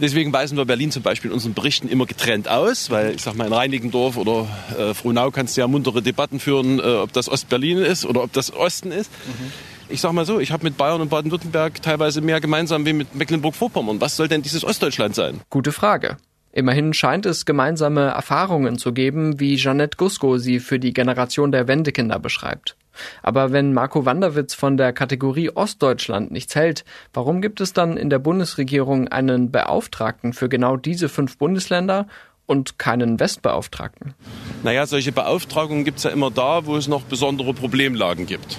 Deswegen 0.00 0.32
weisen 0.32 0.56
wir 0.56 0.64
Berlin 0.64 0.90
zum 0.90 1.02
Beispiel 1.02 1.30
in 1.30 1.34
unseren 1.34 1.54
Berichten 1.54 1.88
immer 1.88 2.06
getrennt 2.06 2.48
aus, 2.48 2.90
weil 2.90 3.14
ich 3.14 3.22
sag 3.22 3.34
mal 3.34 3.46
in 3.46 3.52
Reinigendorf 3.52 4.16
oder 4.16 4.46
äh, 4.78 4.94
Frohnau 4.94 5.30
kannst 5.30 5.56
du 5.56 5.60
ja 5.60 5.68
muntere 5.68 6.02
Debatten 6.02 6.40
führen, 6.40 6.78
äh, 6.78 6.82
ob 6.82 7.12
das 7.12 7.28
Ostberlin 7.28 7.78
ist 7.78 8.04
oder 8.04 8.22
ob 8.22 8.32
das 8.32 8.52
Osten 8.52 8.92
ist. 8.92 9.10
Mhm 9.26 9.52
ich 9.88 10.00
sag 10.00 10.12
mal 10.12 10.24
so, 10.24 10.38
ich 10.40 10.52
habe 10.52 10.64
mit 10.64 10.76
Bayern 10.76 11.00
und 11.00 11.08
Baden-Württemberg 11.08 11.80
teilweise 11.82 12.20
mehr 12.20 12.40
gemeinsam 12.40 12.84
wie 12.86 12.92
mit 12.92 13.14
Mecklenburg-Vorpommern. 13.14 14.00
Was 14.00 14.16
soll 14.16 14.28
denn 14.28 14.42
dieses 14.42 14.64
Ostdeutschland 14.64 15.14
sein? 15.14 15.40
Gute 15.50 15.72
Frage. 15.72 16.16
Immerhin 16.52 16.92
scheint 16.92 17.26
es 17.26 17.44
gemeinsame 17.44 18.08
Erfahrungen 18.08 18.78
zu 18.78 18.92
geben, 18.92 19.38
wie 19.38 19.56
Jeanette 19.56 19.96
Gusko 19.96 20.38
sie 20.38 20.60
für 20.60 20.78
die 20.78 20.92
Generation 20.92 21.52
der 21.52 21.68
Wendekinder 21.68 22.18
beschreibt. 22.18 22.76
Aber 23.22 23.52
wenn 23.52 23.72
Marco 23.72 24.04
Wanderwitz 24.04 24.54
von 24.54 24.76
der 24.76 24.92
Kategorie 24.92 25.50
Ostdeutschland 25.50 26.30
nichts 26.30 26.54
hält, 26.54 26.84
warum 27.12 27.42
gibt 27.42 27.60
es 27.60 27.72
dann 27.72 27.96
in 27.96 28.10
der 28.10 28.18
Bundesregierung 28.18 29.08
einen 29.08 29.50
Beauftragten 29.50 30.32
für 30.32 30.48
genau 30.48 30.76
diese 30.76 31.08
fünf 31.08 31.38
Bundesländer 31.38 32.06
und 32.46 32.78
keinen 32.78 33.20
Westbeauftragten? 33.20 34.14
Naja, 34.62 34.86
solche 34.86 35.12
Beauftragungen 35.12 35.84
gibt 35.84 35.98
es 35.98 36.04
ja 36.04 36.10
immer 36.10 36.30
da, 36.30 36.66
wo 36.66 36.76
es 36.76 36.88
noch 36.88 37.02
besondere 37.02 37.54
Problemlagen 37.54 38.26
gibt. 38.26 38.56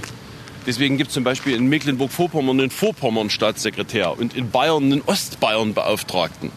Deswegen 0.67 0.97
gibt 0.97 1.09
es 1.09 1.13
zum 1.15 1.23
Beispiel 1.23 1.55
in 1.55 1.67
Mecklenburg-Vorpommern 1.67 2.59
einen 2.59 2.69
Vorpommern-Staatssekretär 2.69 4.17
und 4.17 4.35
in 4.35 4.51
Bayern 4.51 4.83
einen 4.83 5.01
Ostbayern-Beauftragten. 5.01 6.51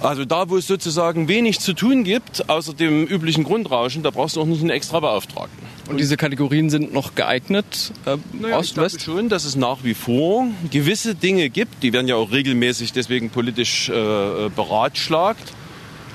Also 0.00 0.24
da, 0.24 0.50
wo 0.50 0.56
es 0.56 0.66
sozusagen 0.66 1.28
wenig 1.28 1.60
zu 1.60 1.72
tun 1.72 2.04
gibt, 2.04 2.50
außer 2.50 2.74
dem 2.74 3.06
üblichen 3.06 3.44
Grundrauschen, 3.44 4.02
da 4.02 4.10
brauchst 4.10 4.36
du 4.36 4.42
auch 4.42 4.46
nicht 4.46 4.60
einen 4.60 4.70
extra 4.70 5.00
Beauftragten. 5.00 5.66
Und 5.88 5.98
diese 5.98 6.16
Kategorien 6.16 6.68
sind 6.68 6.92
noch 6.92 7.14
geeignet, 7.14 7.92
äh, 8.06 8.16
naja, 8.32 8.58
Ost, 8.58 8.72
ich 8.72 8.76
West? 8.76 9.02
schon, 9.02 9.28
dass 9.28 9.44
es 9.44 9.56
nach 9.56 9.84
wie 9.84 9.94
vor 9.94 10.46
gewisse 10.70 11.14
Dinge 11.14 11.48
gibt, 11.48 11.82
die 11.82 11.92
werden 11.92 12.08
ja 12.08 12.16
auch 12.16 12.32
regelmäßig 12.32 12.92
deswegen 12.92 13.30
politisch 13.30 13.88
äh, 13.88 13.92
beratschlagt, 14.54 15.52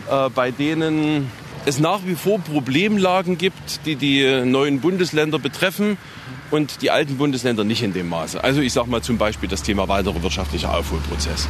äh, 0.09 0.29
bei 0.29 0.51
denen 0.51 1.31
es 1.65 1.79
nach 1.79 2.01
wie 2.05 2.15
vor 2.15 2.39
Problemlagen 2.39 3.37
gibt, 3.37 3.85
die 3.85 3.95
die 3.95 4.43
neuen 4.45 4.81
Bundesländer 4.81 5.39
betreffen 5.39 5.97
und 6.49 6.81
die 6.81 6.91
alten 6.91 7.17
Bundesländer 7.17 7.63
nicht 7.63 7.83
in 7.83 7.93
dem 7.93 8.09
Maße. 8.09 8.43
Also 8.43 8.61
ich 8.61 8.73
sage 8.73 8.89
mal 8.89 9.01
zum 9.01 9.17
Beispiel 9.17 9.47
das 9.47 9.63
Thema 9.63 9.87
weiterer 9.87 10.21
wirtschaftlicher 10.21 10.75
Aufholprozess. 10.75 11.47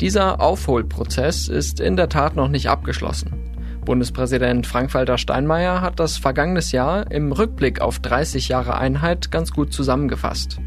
Dieser 0.00 0.40
Aufholprozess 0.40 1.48
ist 1.48 1.80
in 1.80 1.96
der 1.96 2.08
Tat 2.08 2.36
noch 2.36 2.48
nicht 2.48 2.68
abgeschlossen. 2.68 3.45
Bundespräsident 3.86 4.66
Frank-Walter 4.66 5.16
Steinmeier 5.16 5.80
hat 5.80 5.98
das 5.98 6.18
vergangenes 6.18 6.72
Jahr 6.72 7.10
im 7.10 7.32
Rückblick 7.32 7.80
auf 7.80 8.00
30 8.00 8.48
Jahre 8.48 8.76
Einheit 8.76 9.30
ganz 9.30 9.52
gut 9.52 9.72
zusammengefasst. 9.72 10.58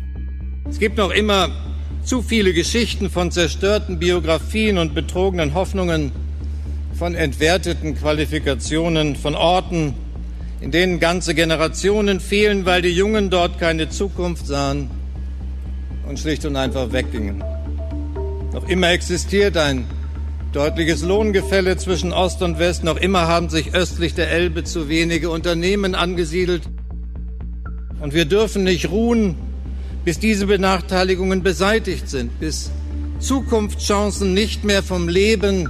Es 0.67 0.79
gibt 0.79 0.97
noch 0.97 1.11
immer 1.11 1.49
zu 2.03 2.23
viele 2.23 2.53
Geschichten 2.53 3.11
von 3.11 3.29
zerstörten 3.29 3.99
Biografien 3.99 4.79
und 4.79 4.95
betrogenen 4.95 5.53
Hoffnungen, 5.53 6.11
von 6.97 7.13
entwerteten 7.13 7.95
Qualifikationen, 7.95 9.15
von 9.15 9.35
Orten, 9.35 9.93
in 10.61 10.71
denen 10.71 10.99
ganze 10.99 11.35
Generationen 11.35 12.19
fehlen, 12.19 12.65
weil 12.65 12.81
die 12.81 12.89
Jungen 12.89 13.29
dort 13.29 13.59
keine 13.59 13.89
Zukunft 13.89 14.47
sahen 14.47 14.89
und 16.07 16.19
schlicht 16.19 16.45
und 16.45 16.55
einfach 16.55 16.91
weggingen. 16.91 17.43
Noch 18.53 18.67
immer 18.67 18.89
existiert 18.89 19.55
ein 19.57 19.85
deutliches 20.51 21.03
Lohngefälle 21.03 21.77
zwischen 21.77 22.11
Ost 22.11 22.41
und 22.41 22.59
West. 22.59 22.83
Noch 22.83 22.97
immer 22.97 23.27
haben 23.27 23.49
sich 23.49 23.75
östlich 23.75 24.15
der 24.15 24.31
Elbe 24.31 24.63
zu 24.63 24.89
wenige 24.89 25.29
Unternehmen 25.29 25.95
angesiedelt. 25.95 26.63
Und 27.99 28.13
wir 28.13 28.25
dürfen 28.25 28.63
nicht 28.63 28.89
ruhen, 28.89 29.35
bis 30.05 30.19
diese 30.19 30.47
Benachteiligungen 30.47 31.43
beseitigt 31.43 32.09
sind, 32.09 32.39
bis 32.39 32.71
Zukunftschancen 33.19 34.33
nicht 34.33 34.63
mehr 34.63 34.81
vom 34.81 35.07
Leben 35.07 35.69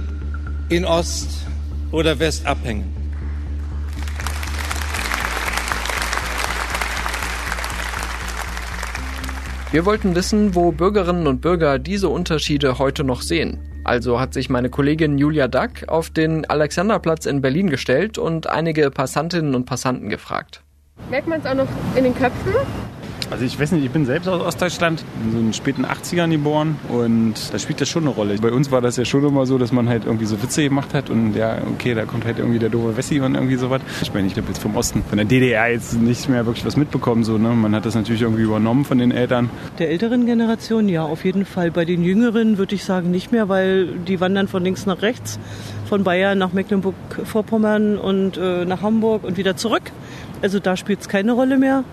in 0.68 0.84
Ost 0.84 1.28
oder 1.90 2.18
West 2.18 2.46
abhängen. 2.46 2.94
Wir 9.72 9.84
wollten 9.84 10.14
wissen, 10.14 10.54
wo 10.54 10.72
Bürgerinnen 10.72 11.26
und 11.26 11.40
Bürger 11.40 11.78
diese 11.78 12.08
Unterschiede 12.08 12.78
heute 12.78 13.04
noch 13.04 13.22
sehen. 13.22 13.69
Also 13.84 14.20
hat 14.20 14.34
sich 14.34 14.50
meine 14.50 14.68
Kollegin 14.68 15.16
Julia 15.16 15.48
Dack 15.48 15.88
auf 15.88 16.10
den 16.10 16.48
Alexanderplatz 16.48 17.26
in 17.26 17.40
Berlin 17.40 17.70
gestellt 17.70 18.18
und 18.18 18.46
einige 18.46 18.90
Passantinnen 18.90 19.54
und 19.54 19.64
Passanten 19.64 20.10
gefragt. 20.10 20.62
Merkt 21.08 21.26
man 21.26 21.40
es 21.40 21.46
auch 21.46 21.54
noch 21.54 21.68
in 21.96 22.04
den 22.04 22.14
Köpfen? 22.14 22.54
Also 23.30 23.44
ich 23.44 23.60
weiß 23.60 23.70
nicht, 23.72 23.84
ich 23.84 23.90
bin 23.92 24.06
selbst 24.06 24.28
aus 24.28 24.42
Ostdeutschland, 24.42 25.04
in 25.24 25.30
so 25.30 25.38
den 25.38 25.52
späten 25.52 25.86
80ern 25.86 26.30
geboren 26.30 26.76
und 26.88 27.34
da 27.52 27.60
spielt 27.60 27.80
das 27.80 27.88
schon 27.88 28.02
eine 28.02 28.12
Rolle. 28.12 28.34
Bei 28.38 28.50
uns 28.50 28.72
war 28.72 28.80
das 28.80 28.96
ja 28.96 29.04
schon 29.04 29.24
immer 29.24 29.46
so, 29.46 29.56
dass 29.56 29.70
man 29.70 29.88
halt 29.88 30.04
irgendwie 30.04 30.24
so 30.24 30.42
Witze 30.42 30.64
gemacht 30.64 30.94
hat 30.94 31.10
und 31.10 31.36
ja, 31.36 31.58
okay, 31.72 31.94
da 31.94 32.06
kommt 32.06 32.24
halt 32.24 32.40
irgendwie 32.40 32.58
der 32.58 32.70
doofe 32.70 32.96
Wessi 32.96 33.20
und 33.20 33.36
irgendwie 33.36 33.54
sowas. 33.54 33.82
Ich 34.02 34.12
meine, 34.12 34.26
ich 34.26 34.36
habe 34.36 34.48
jetzt 34.48 34.58
vom 34.58 34.76
Osten, 34.76 35.04
von 35.08 35.16
der 35.16 35.26
DDR 35.26 35.70
jetzt 35.70 35.94
nicht 35.94 36.28
mehr 36.28 36.44
wirklich 36.44 36.66
was 36.66 36.76
mitbekommen, 36.76 37.22
so, 37.22 37.38
ne? 37.38 37.50
Man 37.50 37.72
hat 37.72 37.86
das 37.86 37.94
natürlich 37.94 38.22
irgendwie 38.22 38.42
übernommen 38.42 38.84
von 38.84 38.98
den 38.98 39.12
Eltern. 39.12 39.48
Der 39.78 39.90
älteren 39.90 40.26
Generation, 40.26 40.88
ja, 40.88 41.04
auf 41.04 41.24
jeden 41.24 41.44
Fall. 41.44 41.70
Bei 41.70 41.84
den 41.84 42.02
Jüngeren 42.02 42.58
würde 42.58 42.74
ich 42.74 42.84
sagen 42.84 43.12
nicht 43.12 43.30
mehr, 43.30 43.48
weil 43.48 43.86
die 44.08 44.20
wandern 44.20 44.48
von 44.48 44.64
links 44.64 44.86
nach 44.86 45.02
rechts, 45.02 45.38
von 45.88 46.02
Bayern 46.02 46.36
nach 46.36 46.52
Mecklenburg-Vorpommern 46.52 47.96
und 47.96 48.38
äh, 48.38 48.64
nach 48.64 48.82
Hamburg 48.82 49.22
und 49.22 49.36
wieder 49.36 49.56
zurück. 49.56 49.92
Also 50.42 50.58
da 50.58 50.76
spielt 50.76 51.02
es 51.02 51.08
keine 51.08 51.32
Rolle 51.32 51.56
mehr 51.56 51.84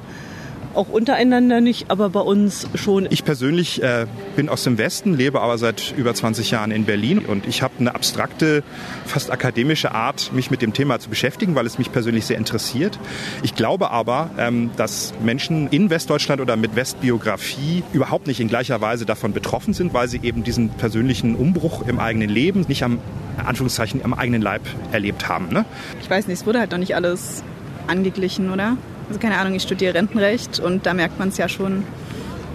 auch 0.77 0.89
untereinander 0.89 1.59
nicht, 1.59 1.89
aber 1.89 2.09
bei 2.09 2.19
uns 2.19 2.67
schon. 2.75 3.07
Ich 3.09 3.25
persönlich 3.25 3.81
äh, 3.81 4.05
bin 4.35 4.47
aus 4.47 4.63
dem 4.63 4.77
Westen, 4.77 5.15
lebe 5.15 5.41
aber 5.41 5.57
seit 5.57 5.93
über 5.97 6.13
20 6.13 6.51
Jahren 6.51 6.71
in 6.71 6.85
Berlin 6.85 7.19
und 7.19 7.47
ich 7.47 7.61
habe 7.61 7.73
eine 7.79 7.95
abstrakte, 7.95 8.63
fast 9.05 9.31
akademische 9.31 9.91
Art, 9.91 10.31
mich 10.33 10.51
mit 10.51 10.61
dem 10.61 10.73
Thema 10.73 10.99
zu 10.99 11.09
beschäftigen, 11.09 11.55
weil 11.55 11.65
es 11.65 11.77
mich 11.77 11.91
persönlich 11.91 12.25
sehr 12.25 12.37
interessiert. 12.37 12.99
Ich 13.43 13.55
glaube 13.55 13.91
aber, 13.91 14.29
ähm, 14.37 14.69
dass 14.77 15.13
Menschen 15.21 15.67
in 15.69 15.89
Westdeutschland 15.89 16.41
oder 16.41 16.55
mit 16.55 16.75
Westbiografie 16.75 17.83
überhaupt 17.91 18.27
nicht 18.27 18.39
in 18.39 18.47
gleicher 18.47 18.79
Weise 18.79 19.05
davon 19.05 19.33
betroffen 19.33 19.73
sind, 19.73 19.93
weil 19.93 20.07
sie 20.07 20.19
eben 20.21 20.43
diesen 20.43 20.69
persönlichen 20.69 21.35
Umbruch 21.35 21.87
im 21.87 21.99
eigenen 21.99 22.29
Leben 22.29 22.65
nicht 22.67 22.83
am 22.83 22.99
Anführungszeichen 23.43 24.03
am 24.03 24.13
eigenen 24.13 24.41
Leib 24.41 24.61
erlebt 24.91 25.27
haben. 25.27 25.49
Ne? 25.49 25.65
Ich 26.01 26.09
weiß 26.09 26.27
nicht, 26.27 26.39
es 26.39 26.45
wurde 26.45 26.59
halt 26.59 26.71
noch 26.71 26.77
nicht 26.77 26.95
alles 26.95 27.43
angeglichen, 27.87 28.51
oder? 28.51 28.77
Also 29.07 29.19
keine 29.19 29.37
Ahnung, 29.37 29.53
ich 29.53 29.63
studiere 29.63 29.93
Rentenrecht 29.93 30.59
und 30.59 30.85
da 30.85 30.93
merkt 30.93 31.17
man 31.17 31.29
es 31.29 31.37
ja 31.37 31.47
schon, 31.47 31.85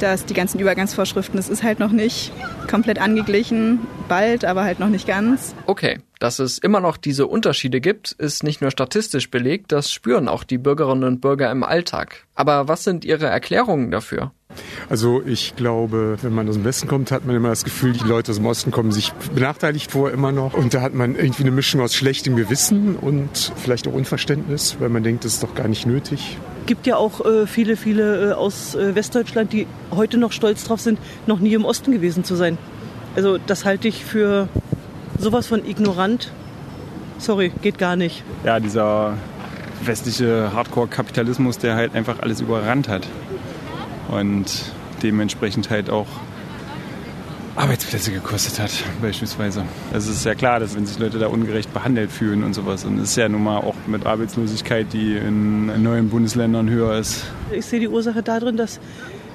dass 0.02 0.24
die 0.26 0.34
ganzen 0.34 0.58
Übergangsvorschriften, 0.58 1.36
das 1.36 1.48
ist 1.48 1.62
halt 1.62 1.78
noch 1.78 1.92
nicht 1.92 2.32
komplett 2.68 3.00
angeglichen, 3.00 3.80
bald, 4.08 4.44
aber 4.44 4.64
halt 4.64 4.80
noch 4.80 4.88
nicht 4.88 5.06
ganz. 5.06 5.54
Okay, 5.66 6.00
dass 6.18 6.38
es 6.38 6.58
immer 6.58 6.80
noch 6.80 6.96
diese 6.96 7.26
Unterschiede 7.26 7.80
gibt, 7.80 8.12
ist 8.12 8.42
nicht 8.42 8.60
nur 8.60 8.70
statistisch 8.70 9.30
belegt, 9.30 9.72
das 9.72 9.90
spüren 9.90 10.28
auch 10.28 10.44
die 10.44 10.58
Bürgerinnen 10.58 11.04
und 11.04 11.20
Bürger 11.20 11.50
im 11.50 11.62
Alltag. 11.62 12.26
Aber 12.34 12.68
was 12.68 12.84
sind 12.84 13.04
Ihre 13.04 13.26
Erklärungen 13.26 13.90
dafür? 13.90 14.32
Also 14.88 15.22
ich 15.24 15.56
glaube, 15.56 16.18
wenn 16.22 16.34
man 16.34 16.48
aus 16.48 16.56
dem 16.56 16.64
Westen 16.64 16.88
kommt, 16.88 17.10
hat 17.10 17.24
man 17.24 17.34
immer 17.34 17.48
das 17.48 17.64
Gefühl, 17.64 17.92
die 17.92 18.04
Leute 18.04 18.32
aus 18.32 18.36
dem 18.36 18.46
Osten 18.46 18.70
kommen 18.70 18.92
sich 18.92 19.12
benachteiligt 19.34 19.90
vor 19.90 20.10
immer 20.10 20.32
noch. 20.32 20.54
Und 20.54 20.74
da 20.74 20.82
hat 20.82 20.94
man 20.94 21.14
irgendwie 21.14 21.42
eine 21.42 21.50
Mischung 21.50 21.80
aus 21.80 21.94
schlechtem 21.94 22.36
Gewissen 22.36 22.96
und 22.96 23.52
vielleicht 23.56 23.88
auch 23.88 23.92
Unverständnis, 23.92 24.76
weil 24.78 24.90
man 24.90 25.02
denkt, 25.02 25.24
das 25.24 25.34
ist 25.34 25.42
doch 25.42 25.54
gar 25.54 25.68
nicht 25.68 25.86
nötig. 25.86 26.36
Gibt 26.66 26.86
ja 26.86 26.96
auch 26.96 27.24
äh, 27.24 27.46
viele, 27.46 27.76
viele 27.76 28.30
äh, 28.30 28.32
aus 28.32 28.74
äh, 28.74 28.94
Westdeutschland, 28.94 29.52
die 29.52 29.66
heute 29.90 30.18
noch 30.18 30.32
stolz 30.32 30.64
drauf 30.64 30.80
sind, 30.80 30.98
noch 31.26 31.40
nie 31.40 31.54
im 31.54 31.64
Osten 31.64 31.92
gewesen 31.92 32.24
zu 32.24 32.34
sein. 32.34 32.58
Also 33.16 33.38
das 33.38 33.64
halte 33.64 33.88
ich 33.88 34.04
für 34.04 34.48
sowas 35.18 35.46
von 35.46 35.66
ignorant. 35.66 36.32
Sorry, 37.18 37.52
geht 37.62 37.78
gar 37.78 37.96
nicht. 37.96 38.24
Ja, 38.44 38.58
dieser 38.60 39.14
westliche 39.84 40.52
Hardcore-Kapitalismus, 40.54 41.58
der 41.58 41.74
halt 41.74 41.94
einfach 41.94 42.20
alles 42.20 42.40
überrannt 42.40 42.88
hat. 42.88 43.06
Und 44.08 44.72
dementsprechend 45.02 45.70
halt 45.70 45.90
auch 45.90 46.06
Arbeitsplätze 47.54 48.12
gekostet 48.12 48.58
hat, 48.58 48.70
beispielsweise. 49.02 49.64
Es 49.92 50.08
ist 50.08 50.24
ja 50.24 50.34
klar, 50.34 50.58
dass 50.58 50.74
wenn 50.74 50.86
sich 50.86 50.98
Leute 50.98 51.18
da 51.18 51.26
ungerecht 51.26 51.72
behandelt 51.74 52.10
fühlen 52.10 52.44
und 52.44 52.54
sowas, 52.54 52.84
und 52.84 52.98
es 52.98 53.10
ist 53.10 53.16
ja 53.16 53.28
nun 53.28 53.44
mal 53.44 53.58
auch 53.58 53.74
mit 53.86 54.06
Arbeitslosigkeit, 54.06 54.86
die 54.92 55.16
in 55.16 55.82
neuen 55.82 56.08
Bundesländern 56.08 56.70
höher 56.70 56.98
ist. 56.98 57.24
Ich 57.52 57.66
sehe 57.66 57.78
die 57.78 57.88
Ursache 57.88 58.22
darin, 58.22 58.56
dass 58.56 58.80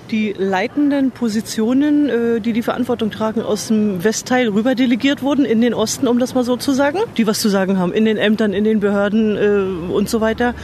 die 0.09 0.33
leitenden 0.37 1.11
Positionen, 1.11 2.09
äh, 2.09 2.41
die 2.41 2.53
die 2.53 2.63
Verantwortung 2.63 3.11
tragen, 3.11 3.41
aus 3.41 3.67
dem 3.67 4.03
Westteil 4.03 4.47
rüber 4.47 4.73
delegiert 4.73 5.21
wurden 5.21 5.45
in 5.45 5.61
den 5.61 5.73
Osten, 5.73 6.07
um 6.07 6.17
das 6.17 6.33
mal 6.33 6.43
so 6.43 6.57
zu 6.57 6.71
sagen. 6.71 6.99
Die 7.17 7.27
was 7.27 7.39
zu 7.39 7.49
sagen 7.49 7.77
haben 7.77 7.93
in 7.93 8.05
den 8.05 8.17
Ämtern, 8.17 8.53
in 8.53 8.63
den 8.63 8.79
Behörden 8.79 9.37
äh, 9.37 9.91
und 9.91 10.09
so 10.09 10.21
weiter. 10.21 10.55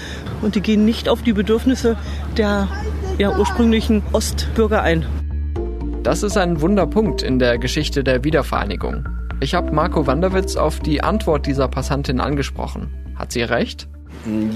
Und 0.42 0.56
die 0.56 0.62
gehen 0.62 0.86
nicht 0.86 1.10
auf 1.10 1.22
die 1.22 1.34
Bedürfnisse 1.34 1.98
der 2.38 2.68
ja, 3.20 3.38
ursprünglichen 3.38 4.02
Ostbürger 4.12 4.82
ein. 4.82 5.06
Das 6.04 6.22
ist 6.22 6.36
ein 6.36 6.60
Wunderpunkt 6.60 7.22
in 7.22 7.40
der 7.40 7.58
Geschichte 7.58 8.04
der 8.04 8.26
Wiedervereinigung. 8.26 9.08
Ich 9.40 9.54
habe 9.54 9.72
Marco 9.72 10.06
Wanderwitz 10.06 10.58
auf 10.58 10.82
die 10.82 11.02
Antwort 11.02 11.46
dieser 11.46 11.70
Passantin 11.70 12.20
angesprochen. 12.20 12.90
Hat 13.16 13.32
sie 13.32 13.42
recht? 13.42 13.88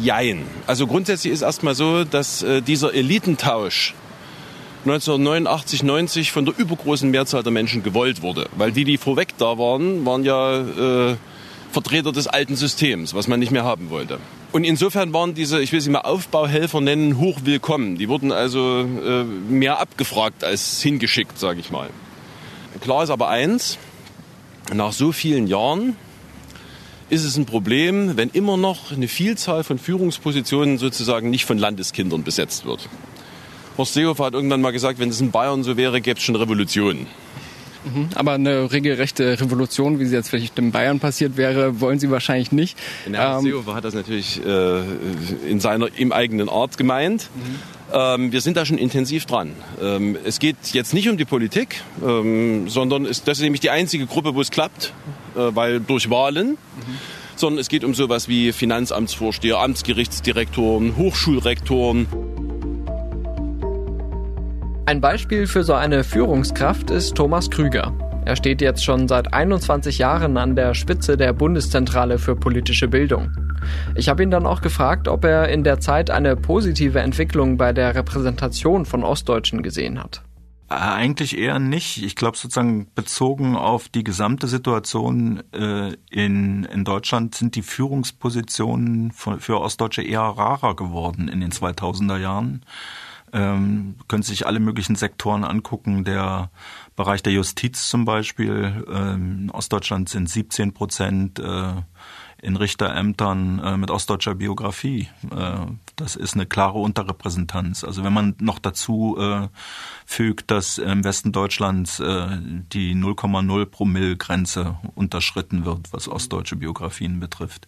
Jein. 0.03 0.43
Also 0.67 0.87
grundsätzlich 0.87 1.31
ist 1.31 1.43
erstmal 1.43 1.73
so, 1.73 2.03
dass 2.03 2.43
äh, 2.43 2.61
dieser 2.61 2.93
Elitentausch 2.93 3.95
1989, 4.81 5.83
90 5.83 6.33
von 6.33 6.43
der 6.43 6.57
übergroßen 6.57 7.09
Mehrzahl 7.09 7.43
der 7.43 7.53
Menschen 7.53 7.81
gewollt 7.81 8.21
wurde. 8.21 8.49
Weil 8.57 8.73
die, 8.73 8.83
die 8.83 8.97
vorweg 8.97 9.29
da 9.37 9.57
waren, 9.57 10.05
waren 10.05 10.25
ja 10.25 11.11
äh, 11.11 11.15
Vertreter 11.77 12.11
des 12.11 12.25
alten 12.25 12.55
Systems, 12.55 13.13
was 13.13 13.27
man 13.27 13.39
nicht 13.39 13.51
mehr 13.51 13.63
haben 13.63 13.91
wollte. 13.91 14.17
Und 14.51 14.63
insofern 14.63 15.13
waren 15.13 15.35
diese, 15.35 15.61
ich 15.61 15.71
will 15.71 15.79
sie 15.79 15.91
mal 15.91 16.01
Aufbauhelfer 16.01 16.81
nennen, 16.81 17.19
hochwillkommen. 17.19 17.99
Die 17.99 18.09
wurden 18.09 18.31
also 18.31 18.79
äh, 18.79 19.23
mehr 19.23 19.79
abgefragt 19.79 20.43
als 20.43 20.81
hingeschickt, 20.81 21.37
sage 21.37 21.59
ich 21.59 21.69
mal. 21.69 21.91
Klar 22.81 23.03
ist 23.03 23.11
aber 23.11 23.29
eins, 23.29 23.77
nach 24.73 24.91
so 24.91 25.11
vielen 25.11 25.45
Jahren 25.45 25.95
ist 27.11 27.23
es 27.23 27.37
ein 27.37 27.45
Problem, 27.45 28.17
wenn 28.17 28.31
immer 28.31 28.57
noch 28.57 28.91
eine 28.91 29.07
Vielzahl 29.07 29.63
von 29.63 29.77
Führungspositionen 29.77 30.79
sozusagen 30.79 31.29
nicht 31.29 31.45
von 31.45 31.59
Landeskindern 31.59 32.23
besetzt 32.23 32.65
wird. 32.65 32.89
Horst 33.77 33.93
Seehofer 33.93 34.25
hat 34.25 34.33
irgendwann 34.33 34.61
mal 34.61 34.71
gesagt, 34.71 34.97
wenn 34.97 35.09
es 35.09 35.21
in 35.21 35.29
Bayern 35.29 35.63
so 35.63 35.77
wäre, 35.77 36.01
gäbe 36.01 36.17
es 36.17 36.25
schon 36.25 36.35
Revolutionen. 36.35 37.05
Mhm. 37.93 38.09
Aber 38.15 38.33
eine 38.33 38.71
regelrechte 38.71 39.39
Revolution, 39.39 39.99
wie 39.99 40.05
sie 40.05 40.15
jetzt 40.15 40.29
vielleicht 40.29 40.57
in 40.59 40.71
Bayern 40.71 40.99
passiert 40.99 41.37
wäre, 41.37 41.79
wollen 41.79 41.99
Sie 41.99 42.09
wahrscheinlich 42.11 42.51
nicht. 42.51 42.77
Ja, 43.11 43.37
ähm, 43.37 43.43
Seehofer 43.43 43.75
hat 43.75 43.83
das 43.83 43.93
natürlich 43.93 44.41
äh, 44.45 44.81
in 45.47 45.59
seiner 45.59 45.87
im 45.97 46.11
eigenen 46.11 46.49
Art 46.49 46.77
gemeint. 46.77 47.29
Mhm. 47.35 47.55
Ähm, 47.93 48.31
wir 48.31 48.41
sind 48.41 48.57
da 48.57 48.65
schon 48.65 48.77
intensiv 48.77 49.25
dran. 49.25 49.53
Ähm, 49.81 50.17
es 50.25 50.39
geht 50.39 50.57
jetzt 50.73 50.93
nicht 50.93 51.09
um 51.09 51.17
die 51.17 51.25
Politik, 51.25 51.81
ähm, 52.05 52.67
sondern 52.69 53.05
ist, 53.05 53.27
das 53.27 53.37
ist 53.37 53.43
nämlich 53.43 53.61
die 53.61 53.69
einzige 53.69 54.05
Gruppe, 54.05 54.35
wo 54.35 54.41
es 54.41 54.51
klappt, 54.51 54.93
äh, 55.35 55.39
weil 55.55 55.79
durch 55.79 56.09
Wahlen. 56.09 56.51
Mhm 56.51 57.17
sondern 57.39 57.59
es 57.59 57.69
geht 57.69 57.83
um 57.83 57.93
sowas 57.93 58.27
wie 58.27 58.51
Finanzamtsvorsteher, 58.51 59.59
Amtsgerichtsdirektoren, 59.59 60.97
Hochschulrektoren. 60.97 62.07
Ein 64.87 65.01
Beispiel 65.01 65.47
für 65.47 65.65
so 65.65 65.73
eine 65.73 66.05
Führungskraft 66.05 66.91
ist 66.91 67.13
Thomas 67.13 67.49
Krüger. 67.49 67.91
Er 68.23 68.37
steht 68.37 68.61
jetzt 68.61 68.85
schon 68.85 69.09
seit 69.09 69.33
21 69.33 69.97
Jahren 69.97 70.37
an 70.37 70.55
der 70.55 70.73
Spitze 70.75 71.17
der 71.17 71.33
Bundeszentrale 71.33 72.17
für 72.17 72.37
politische 72.37 72.87
Bildung. 72.87 73.29
Ich 73.95 74.07
habe 74.07 74.23
ihn 74.23 74.31
dann 74.31 74.45
auch 74.45 74.61
gefragt, 74.61 75.09
ob 75.09 75.25
er 75.25 75.49
in 75.49 75.65
der 75.65 75.81
Zeit 75.81 76.09
eine 76.09 76.37
positive 76.37 77.01
Entwicklung 77.01 77.57
bei 77.57 77.73
der 77.73 77.95
Repräsentation 77.95 78.85
von 78.85 79.03
Ostdeutschen 79.03 79.61
gesehen 79.61 80.01
hat. 80.01 80.23
Äh, 80.69 80.75
eigentlich 80.75 81.37
eher 81.37 81.59
nicht. 81.59 82.01
Ich 82.01 82.15
glaube 82.15 82.37
sozusagen 82.37 82.87
bezogen 82.95 83.57
auf 83.57 83.89
die 83.89 84.05
gesamte 84.05 84.47
Situation 84.47 85.43
äh, 85.51 85.97
in, 86.09 86.63
in 86.63 86.85
Deutschland 86.85 87.35
sind 87.35 87.55
die 87.55 87.61
Führungspositionen 87.61 89.11
für, 89.11 89.37
für 89.41 89.59
Ostdeutsche 89.59 90.01
eher 90.01 90.21
rarer 90.21 90.77
geworden 90.77 91.27
in 91.27 91.41
den 91.41 91.51
2000er 91.51 92.19
Jahren 92.19 92.63
ähm, 93.37 93.95
können 94.07 94.23
sich 94.23 94.47
alle 94.47 94.59
möglichen 94.59 94.95
Sektoren 94.95 95.43
angucken. 95.43 96.03
Der 96.03 96.49
Bereich 96.95 97.21
der 97.21 97.33
Justiz 97.33 97.87
zum 97.87 98.05
Beispiel, 98.05 98.85
ähm, 98.91 99.43
in 99.43 99.51
Ostdeutschland 99.51 100.09
sind 100.09 100.29
17 100.29 100.73
Prozent 100.73 101.39
äh, 101.39 101.73
in 102.41 102.55
Richterämtern 102.55 103.59
äh, 103.59 103.77
mit 103.77 103.91
ostdeutscher 103.91 104.35
Biografie. 104.35 105.07
Äh, 105.31 105.65
das 105.95 106.15
ist 106.15 106.35
eine 106.35 106.45
klare 106.45 106.79
Unterrepräsentanz. 106.79 107.83
Also 107.83 108.03
wenn 108.03 108.13
man 108.13 108.35
noch 108.39 108.59
dazu 108.59 109.17
äh, 109.19 109.47
fügt, 110.05 110.51
dass 110.51 110.77
im 110.77 111.03
Westen 111.03 111.31
Deutschlands 111.31 111.99
äh, 111.99 112.27
die 112.39 112.95
0,0 112.95 113.65
Promille-Grenze 113.65 114.77
unterschritten 114.95 115.65
wird, 115.65 115.91
was 115.91 116.07
ostdeutsche 116.07 116.55
Biografien 116.55 117.19
betrifft. 117.19 117.67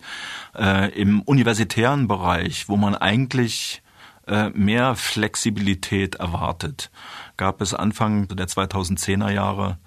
Äh, 0.55 0.91
Im 0.99 1.21
universitären 1.21 2.07
Bereich, 2.07 2.69
wo 2.69 2.77
man 2.77 2.95
eigentlich 2.95 3.81
äh, 4.29 4.49
mehr 4.51 4.95
Flexibilität 4.95 6.15
erwartet. 6.15 6.91
Gab 7.37 7.61
es 7.61 7.73
Anfang 7.73 8.27
der 8.27 8.47
2010er 8.47 9.31
Jahre 9.31 9.77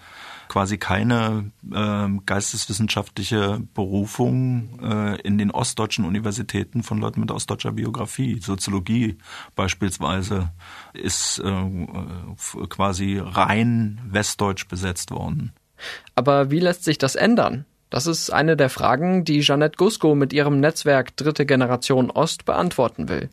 quasi 0.49 0.77
keine 0.77 1.51
äh, 1.73 2.09
geisteswissenschaftliche 2.27 3.63
Berufung 3.73 4.81
äh, 4.83 5.19
in 5.23 5.39
den 5.39 5.51
ostdeutschen 5.51 6.05
Universitäten 6.05 6.83
von 6.83 6.99
Leuten 6.99 7.21
mit 7.21 7.31
ostdeutscher 7.31 7.73
Biografie. 7.73 8.39
Soziologie 8.39 9.17
beispielsweise 9.57 10.51
ist 10.93 11.39
äh, 11.39 12.67
quasi 12.69 13.19
rein 13.19 13.99
westdeutsch 14.05 14.69
besetzt 14.69 15.11
worden. 15.11 15.55
Aber 16.15 16.51
wie 16.51 16.61
lässt 16.61 16.85
sich 16.85 16.99
das 16.99 17.15
ändern? 17.15 17.65
Das 17.89 18.07
ist 18.07 18.31
eine 18.31 18.57
der 18.57 18.69
Fragen, 18.69 19.25
die 19.25 19.41
Jeanette 19.41 19.77
Gusko 19.77 20.15
mit 20.15 20.35
ihrem 20.35 20.61
Netzwerk 20.61 21.17
Dritte 21.17 21.47
Generation 21.47 22.11
Ost 22.11 22.45
beantworten 22.45 23.09
will. 23.09 23.31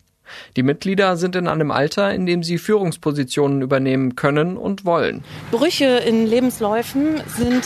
Die 0.56 0.62
Mitglieder 0.62 1.16
sind 1.16 1.36
in 1.36 1.48
einem 1.48 1.70
Alter, 1.70 2.12
in 2.12 2.26
dem 2.26 2.42
sie 2.42 2.58
Führungspositionen 2.58 3.62
übernehmen 3.62 4.16
können 4.16 4.56
und 4.56 4.84
wollen. 4.84 5.24
Brüche 5.50 5.84
in 5.84 6.26
Lebensläufen 6.26 7.22
sind 7.26 7.64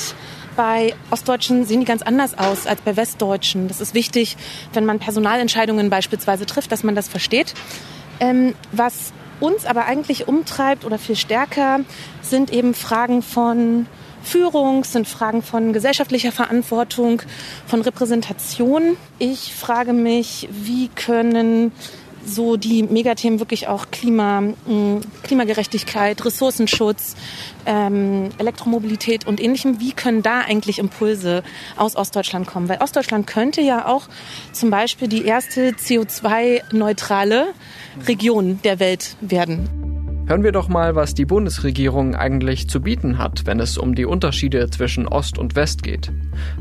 bei 0.56 0.94
Ostdeutschen 1.10 1.64
sehen 1.64 1.80
die 1.80 1.86
ganz 1.86 2.02
anders 2.02 2.38
aus 2.38 2.66
als 2.66 2.80
bei 2.80 2.96
Westdeutschen. 2.96 3.66
Das 3.66 3.80
ist 3.80 3.92
wichtig, 3.92 4.36
wenn 4.72 4.84
man 4.84 5.00
Personalentscheidungen 5.00 5.90
beispielsweise 5.90 6.46
trifft, 6.46 6.70
dass 6.70 6.84
man 6.84 6.94
das 6.94 7.08
versteht. 7.08 7.54
Ähm, 8.20 8.54
was 8.70 9.12
uns 9.40 9.66
aber 9.66 9.86
eigentlich 9.86 10.28
umtreibt 10.28 10.84
oder 10.84 10.98
viel 10.98 11.16
stärker, 11.16 11.80
sind 12.22 12.52
eben 12.52 12.74
Fragen 12.74 13.22
von 13.22 13.86
Führung, 14.22 14.84
sind 14.84 15.06
Fragen 15.06 15.42
von 15.42 15.72
gesellschaftlicher 15.72 16.32
Verantwortung, 16.32 17.22
von 17.66 17.82
Repräsentation. 17.82 18.96
Ich 19.18 19.52
frage 19.54 19.92
mich, 19.92 20.48
wie 20.50 20.88
können 20.88 21.72
so 22.26 22.56
die 22.56 22.82
Megathemen 22.82 23.38
wirklich 23.38 23.68
auch 23.68 23.90
Klima, 23.90 24.40
mm, 24.40 25.00
Klimagerechtigkeit, 25.22 26.24
Ressourcenschutz, 26.24 27.16
ähm, 27.66 28.30
Elektromobilität 28.38 29.26
und 29.26 29.40
ähnlichem. 29.40 29.80
Wie 29.80 29.92
können 29.92 30.22
da 30.22 30.40
eigentlich 30.40 30.78
Impulse 30.78 31.42
aus 31.76 31.96
Ostdeutschland 31.96 32.46
kommen? 32.46 32.68
Weil 32.68 32.78
Ostdeutschland 32.78 33.26
könnte 33.26 33.60
ja 33.60 33.86
auch 33.86 34.08
zum 34.52 34.70
Beispiel 34.70 35.08
die 35.08 35.24
erste 35.24 35.70
CO2-neutrale 35.70 37.48
Region 38.06 38.60
der 38.64 38.80
Welt 38.80 39.16
werden. 39.20 39.93
Hören 40.26 40.42
wir 40.42 40.52
doch 40.52 40.68
mal, 40.68 40.94
was 40.94 41.12
die 41.12 41.26
Bundesregierung 41.26 42.14
eigentlich 42.14 42.66
zu 42.66 42.80
bieten 42.80 43.18
hat, 43.18 43.42
wenn 43.44 43.60
es 43.60 43.76
um 43.76 43.94
die 43.94 44.06
Unterschiede 44.06 44.70
zwischen 44.70 45.06
Ost 45.06 45.38
und 45.38 45.54
West 45.54 45.82
geht. 45.82 46.10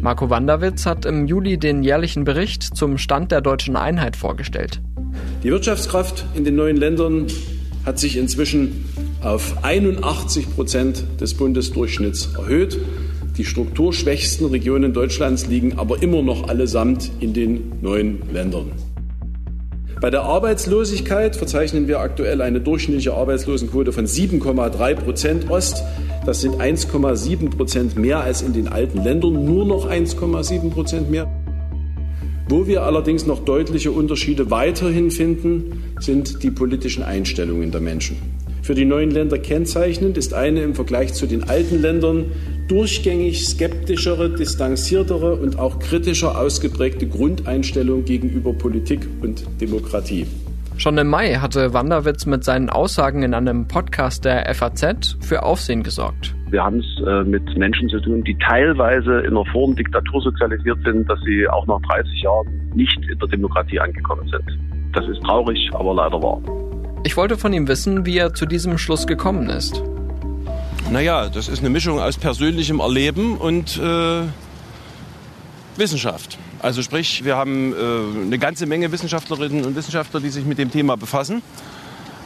Marco 0.01 0.29
Wanderwitz 0.29 0.85
hat 0.85 1.05
im 1.05 1.27
Juli 1.27 1.57
den 1.57 1.81
jährlichen 1.81 2.25
Bericht 2.25 2.63
zum 2.63 2.97
Stand 2.97 3.31
der 3.31 3.39
deutschen 3.39 3.77
Einheit 3.77 4.17
vorgestellt. 4.17 4.81
Die 5.43 5.49
Wirtschaftskraft 5.49 6.25
in 6.35 6.43
den 6.43 6.57
neuen 6.57 6.75
Ländern 6.75 7.27
hat 7.85 7.99
sich 7.99 8.17
inzwischen 8.17 8.83
auf 9.21 9.63
81 9.63 10.53
Prozent 10.53 11.05
des 11.21 11.33
Bundesdurchschnitts 11.33 12.35
erhöht. 12.35 12.77
Die 13.37 13.45
strukturschwächsten 13.45 14.45
Regionen 14.47 14.91
Deutschlands 14.91 15.47
liegen 15.47 15.79
aber 15.79 16.03
immer 16.03 16.21
noch 16.21 16.49
allesamt 16.49 17.11
in 17.21 17.33
den 17.33 17.71
neuen 17.81 18.21
Ländern. 18.29 18.73
Bei 20.03 20.09
der 20.09 20.23
Arbeitslosigkeit 20.23 21.37
verzeichnen 21.37 21.87
wir 21.87 22.01
aktuell 22.01 22.41
eine 22.41 22.59
durchschnittliche 22.59 23.13
Arbeitslosenquote 23.13 23.93
von 23.93 24.05
7,3 24.05 24.95
Prozent 24.95 25.49
Ost. 25.49 25.81
Das 26.25 26.41
sind 26.41 26.55
1,7 26.55 27.49
Prozent 27.49 27.95
mehr 27.95 28.19
als 28.19 28.41
in 28.41 28.51
den 28.51 28.67
alten 28.67 29.01
Ländern, 29.01 29.45
nur 29.45 29.65
noch 29.65 29.89
1,7 29.89 30.71
Prozent 30.71 31.09
mehr. 31.09 31.31
Wo 32.49 32.67
wir 32.67 32.83
allerdings 32.83 33.25
noch 33.25 33.45
deutliche 33.45 33.93
Unterschiede 33.93 34.51
weiterhin 34.51 35.09
finden, 35.09 35.95
sind 36.01 36.43
die 36.43 36.51
politischen 36.51 37.03
Einstellungen 37.03 37.71
der 37.71 37.79
Menschen. 37.79 38.17
Für 38.61 38.75
die 38.75 38.83
neuen 38.83 39.09
Länder 39.09 39.37
kennzeichnend 39.37 40.17
ist 40.17 40.33
eine 40.33 40.63
im 40.63 40.75
Vergleich 40.75 41.13
zu 41.13 41.27
den 41.27 41.45
alten 41.45 41.81
Ländern 41.81 42.25
durchgängig 42.67 43.45
skeptischere, 43.45 44.29
distanziertere 44.29 45.35
und 45.35 45.59
auch 45.59 45.79
kritischer 45.79 46.39
ausgeprägte 46.39 47.07
Grundeinstellung 47.07 48.05
gegenüber 48.05 48.53
Politik 48.53 49.07
und 49.21 49.43
Demokratie. 49.59 50.25
Schon 50.77 50.97
im 50.97 51.07
Mai 51.07 51.35
hatte 51.35 51.73
Wanderwitz 51.73 52.25
mit 52.25 52.43
seinen 52.43 52.69
Aussagen 52.69 53.21
in 53.21 53.33
einem 53.33 53.67
Podcast 53.67 54.25
der 54.25 54.53
FAZ 54.55 55.17
für 55.21 55.43
Aufsehen 55.43 55.83
gesorgt. 55.83 56.33
Wir 56.49 56.63
haben 56.63 56.79
es 56.79 57.07
äh, 57.07 57.23
mit 57.23 57.57
Menschen 57.57 57.89
zu 57.89 57.99
tun, 57.99 58.23
die 58.23 58.37
teilweise 58.37 59.19
in 59.19 59.31
einer 59.31 59.45
Form 59.51 59.75
Diktatur 59.75 60.21
sozialisiert 60.21 60.79
sind, 60.83 61.09
dass 61.09 61.19
sie 61.21 61.47
auch 61.47 61.65
nach 61.67 61.81
30 61.81 62.21
Jahren 62.21 62.71
nicht 62.75 62.97
in 63.09 63.19
der 63.19 63.27
Demokratie 63.27 63.79
angekommen 63.79 64.27
sind. 64.29 64.43
Das 64.93 65.07
ist 65.07 65.21
traurig, 65.23 65.69
aber 65.73 65.93
leider 65.93 66.21
wahr. 66.21 66.41
Ich 67.03 67.17
wollte 67.17 67.37
von 67.37 67.53
ihm 67.53 67.67
wissen, 67.67 68.05
wie 68.05 68.17
er 68.17 68.33
zu 68.33 68.45
diesem 68.45 68.77
Schluss 68.77 69.07
gekommen 69.07 69.49
ist. 69.49 69.83
Naja, 70.91 71.29
das 71.29 71.47
ist 71.47 71.59
eine 71.59 71.69
Mischung 71.69 71.99
aus 71.99 72.17
persönlichem 72.17 72.79
Erleben 72.79 73.37
und 73.37 73.77
äh, 73.77 74.23
Wissenschaft. 75.75 76.37
Also 76.59 76.81
sprich, 76.81 77.23
wir 77.23 77.35
haben 77.35 77.73
äh, 77.73 78.25
eine 78.25 78.37
ganze 78.37 78.65
Menge 78.65 78.91
Wissenschaftlerinnen 78.91 79.65
und 79.65 79.75
Wissenschaftler, 79.75 80.19
die 80.19 80.29
sich 80.29 80.45
mit 80.45 80.57
dem 80.57 80.71
Thema 80.71 80.95
befassen, 80.95 81.41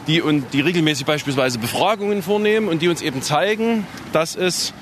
die, 0.06 0.20
und, 0.20 0.52
die 0.52 0.60
regelmäßig 0.60 1.06
beispielsweise 1.06 1.58
Befragungen 1.58 2.22
vornehmen 2.22 2.68
und 2.68 2.82
die 2.82 2.88
uns 2.88 3.00
eben 3.00 3.22
zeigen, 3.22 3.86
dass 4.12 4.36
es 4.36 4.74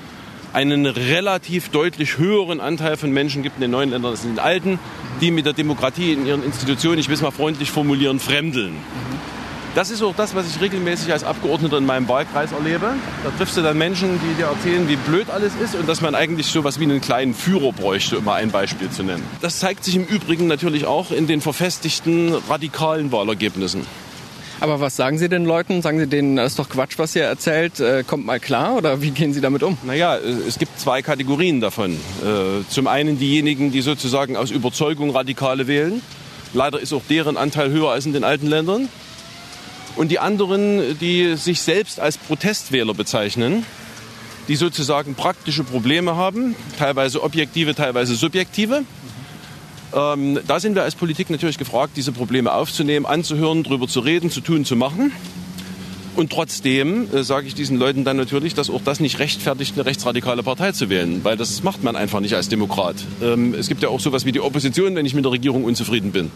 einen 0.53 0.85
relativ 0.85 1.69
deutlich 1.69 2.17
höheren 2.17 2.59
Anteil 2.59 2.97
von 2.97 3.11
Menschen 3.11 3.43
gibt 3.43 3.55
in 3.55 3.61
den 3.61 3.71
neuen 3.71 3.91
Ländern 3.91 4.11
als 4.11 4.23
in 4.23 4.31
den 4.31 4.39
alten, 4.39 4.79
die 5.21 5.31
mit 5.31 5.45
der 5.45 5.53
Demokratie 5.53 6.13
in 6.13 6.25
ihren 6.25 6.43
Institutionen, 6.43 6.99
ich 6.99 7.07
will 7.07 7.15
es 7.15 7.21
mal 7.21 7.31
freundlich 7.31 7.71
formulieren, 7.71 8.19
fremdeln. 8.19 8.75
Das 9.77 9.91
ist 9.91 10.01
auch 10.01 10.15
das, 10.15 10.33
was 10.33 10.47
ich 10.47 10.59
regelmäßig 10.59 11.13
als 11.13 11.23
Abgeordneter 11.23 11.77
in 11.77 11.85
meinem 11.85 12.07
Wahlkreis 12.07 12.51
erlebe. 12.51 12.95
Da 13.23 13.29
triffst 13.37 13.57
du 13.57 13.61
dann 13.61 13.77
Menschen, 13.77 14.19
die 14.19 14.33
dir 14.33 14.47
erzählen, 14.47 14.89
wie 14.89 14.95
blöd 14.95 15.29
alles 15.29 15.53
ist 15.63 15.75
und 15.75 15.87
dass 15.87 16.01
man 16.01 16.15
eigentlich 16.15 16.47
so 16.47 16.61
etwas 16.61 16.79
wie 16.79 16.85
einen 16.85 16.99
kleinen 16.99 17.35
Führer 17.35 17.73
bräuchte, 17.73 18.17
um 18.17 18.23
mal 18.23 18.41
ein 18.41 18.49
Beispiel 18.49 18.89
zu 18.89 19.03
nennen. 19.03 19.21
Das 19.39 19.59
zeigt 19.59 19.83
sich 19.83 19.95
im 19.95 20.03
Übrigen 20.03 20.47
natürlich 20.47 20.87
auch 20.87 21.11
in 21.11 21.27
den 21.27 21.41
verfestigten 21.41 22.33
radikalen 22.49 23.11
Wahlergebnissen. 23.11 23.85
Aber 24.61 24.79
was 24.79 24.95
sagen 24.95 25.19
Sie 25.19 25.29
den 25.29 25.45
Leuten? 25.45 25.83
Sagen 25.83 25.99
Sie 25.99 26.07
denen, 26.07 26.37
das 26.37 26.53
ist 26.53 26.57
doch 26.57 26.69
Quatsch, 26.69 26.97
was 26.97 27.15
ihr 27.15 27.25
erzählt, 27.25 27.79
äh, 27.79 28.03
kommt 28.03 28.25
mal 28.25 28.39
klar 28.39 28.77
oder 28.77 29.03
wie 29.03 29.11
gehen 29.11 29.31
Sie 29.31 29.41
damit 29.41 29.61
um? 29.61 29.77
Naja, 29.83 30.17
es 30.17 30.57
gibt 30.57 30.79
zwei 30.79 31.03
Kategorien 31.03 31.61
davon. 31.61 31.91
Äh, 31.91 32.67
zum 32.67 32.87
einen 32.87 33.19
diejenigen, 33.19 33.71
die 33.71 33.81
sozusagen 33.81 34.37
aus 34.37 34.49
Überzeugung 34.49 35.11
Radikale 35.11 35.67
wählen. 35.67 36.01
Leider 36.55 36.79
ist 36.79 36.93
auch 36.93 37.03
deren 37.07 37.37
Anteil 37.37 37.69
höher 37.69 37.91
als 37.91 38.07
in 38.07 38.13
den 38.13 38.23
alten 38.23 38.47
Ländern 38.47 38.89
und 39.97 40.09
die 40.09 40.19
anderen, 40.19 40.97
die 40.99 41.35
sich 41.35 41.61
selbst 41.61 41.99
als 41.99 42.17
Protestwähler 42.17 42.93
bezeichnen, 42.93 43.65
die 44.47 44.55
sozusagen 44.55 45.15
praktische 45.15 45.63
Probleme 45.63 46.15
haben, 46.15 46.55
teilweise 46.77 47.21
objektive, 47.23 47.75
teilweise 47.75 48.15
subjektive. 48.15 48.83
Ähm, 49.93 50.39
da 50.47 50.59
sind 50.59 50.75
wir 50.75 50.83
als 50.83 50.95
Politik 50.95 51.29
natürlich 51.29 51.57
gefragt, 51.57 51.93
diese 51.95 52.11
Probleme 52.11 52.53
aufzunehmen, 52.53 53.05
anzuhören, 53.05 53.63
darüber 53.63 53.87
zu 53.87 53.99
reden, 53.99 54.29
zu 54.29 54.41
tun, 54.41 54.65
zu 54.65 54.75
machen. 54.75 55.11
Und 56.15 56.31
trotzdem 56.31 57.13
äh, 57.13 57.23
sage 57.23 57.47
ich 57.47 57.55
diesen 57.55 57.77
Leuten 57.77 58.03
dann 58.03 58.17
natürlich, 58.17 58.53
dass 58.53 58.69
auch 58.69 58.81
das 58.83 58.99
nicht 58.99 59.19
rechtfertigt, 59.19 59.73
eine 59.75 59.85
rechtsradikale 59.85 60.43
Partei 60.43 60.71
zu 60.71 60.89
wählen, 60.89 61.23
weil 61.23 61.37
das 61.37 61.63
macht 61.63 61.83
man 61.83 61.95
einfach 61.95 62.19
nicht 62.19 62.35
als 62.35 62.49
Demokrat. 62.49 62.95
Ähm, 63.21 63.53
es 63.53 63.67
gibt 63.67 63.83
ja 63.83 63.89
auch 63.89 63.99
sowas 63.99 64.25
wie 64.25 64.31
die 64.31 64.41
Opposition, 64.41 64.95
wenn 64.95 65.05
ich 65.05 65.13
mit 65.13 65.25
der 65.25 65.31
Regierung 65.31 65.63
unzufrieden 65.63 66.11
bin. 66.11 66.31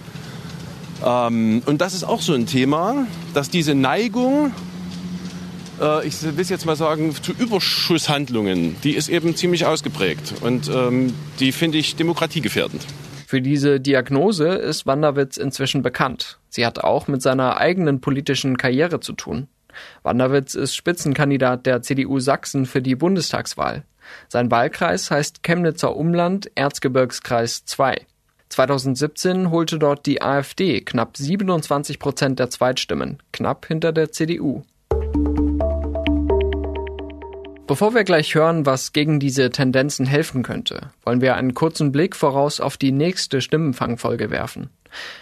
Ähm, 1.03 1.61
und 1.65 1.81
das 1.81 1.93
ist 1.93 2.03
auch 2.03 2.21
so 2.21 2.33
ein 2.33 2.45
Thema, 2.45 3.07
dass 3.33 3.49
diese 3.49 3.75
Neigung, 3.75 4.53
äh, 5.79 6.07
ich 6.07 6.21
will 6.23 6.45
jetzt 6.45 6.65
mal 6.65 6.75
sagen, 6.75 7.15
zu 7.15 7.33
Überschusshandlungen, 7.33 8.75
die 8.83 8.95
ist 8.95 9.09
eben 9.09 9.35
ziemlich 9.35 9.65
ausgeprägt. 9.65 10.33
Und 10.41 10.69
ähm, 10.69 11.13
die 11.39 11.51
finde 11.51 11.77
ich 11.77 11.95
demokratiegefährdend. 11.95 12.85
Für 13.27 13.41
diese 13.41 13.79
Diagnose 13.79 14.49
ist 14.49 14.85
Wanderwitz 14.85 15.37
inzwischen 15.37 15.81
bekannt. 15.81 16.39
Sie 16.49 16.65
hat 16.65 16.79
auch 16.79 17.07
mit 17.07 17.21
seiner 17.21 17.57
eigenen 17.57 18.01
politischen 18.01 18.57
Karriere 18.57 18.99
zu 18.99 19.13
tun. 19.13 19.47
Wanderwitz 20.03 20.53
ist 20.53 20.75
Spitzenkandidat 20.75 21.65
der 21.65 21.81
CDU 21.81 22.19
Sachsen 22.19 22.65
für 22.65 22.81
die 22.81 22.95
Bundestagswahl. 22.95 23.85
Sein 24.27 24.51
Wahlkreis 24.51 25.09
heißt 25.09 25.43
Chemnitzer 25.43 25.95
Umland, 25.95 26.51
Erzgebirgskreis 26.55 27.63
2. 27.63 28.05
2017 28.51 29.49
holte 29.49 29.79
dort 29.79 30.05
die 30.05 30.21
AfD 30.21 30.81
knapp 30.81 31.15
27 31.15 31.99
Prozent 31.99 32.37
der 32.37 32.49
Zweitstimmen, 32.49 33.19
knapp 33.31 33.65
hinter 33.65 33.93
der 33.93 34.11
CDU. 34.11 34.63
Bevor 37.65 37.93
wir 37.93 38.03
gleich 38.03 38.35
hören, 38.35 38.65
was 38.65 38.91
gegen 38.91 39.21
diese 39.21 39.49
Tendenzen 39.49 40.05
helfen 40.05 40.43
könnte, 40.43 40.91
wollen 41.05 41.21
wir 41.21 41.35
einen 41.35 41.53
kurzen 41.53 41.93
Blick 41.93 42.17
voraus 42.17 42.59
auf 42.59 42.75
die 42.75 42.91
nächste 42.91 43.39
Stimmenfangfolge 43.39 44.29
werfen. 44.29 44.69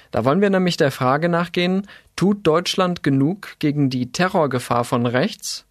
Da 0.10 0.26
wollen 0.26 0.42
wir 0.42 0.50
nämlich 0.50 0.78
der 0.78 0.90
Frage 0.90 1.30
nachgehen, 1.30 1.86
tut 2.16 2.48
Deutschland 2.48 3.04
genug 3.04 3.58
gegen 3.60 3.92
die 3.92 4.12
Terrorgefahr 4.12 4.84
von 4.84 5.06
rechts? 5.06 5.68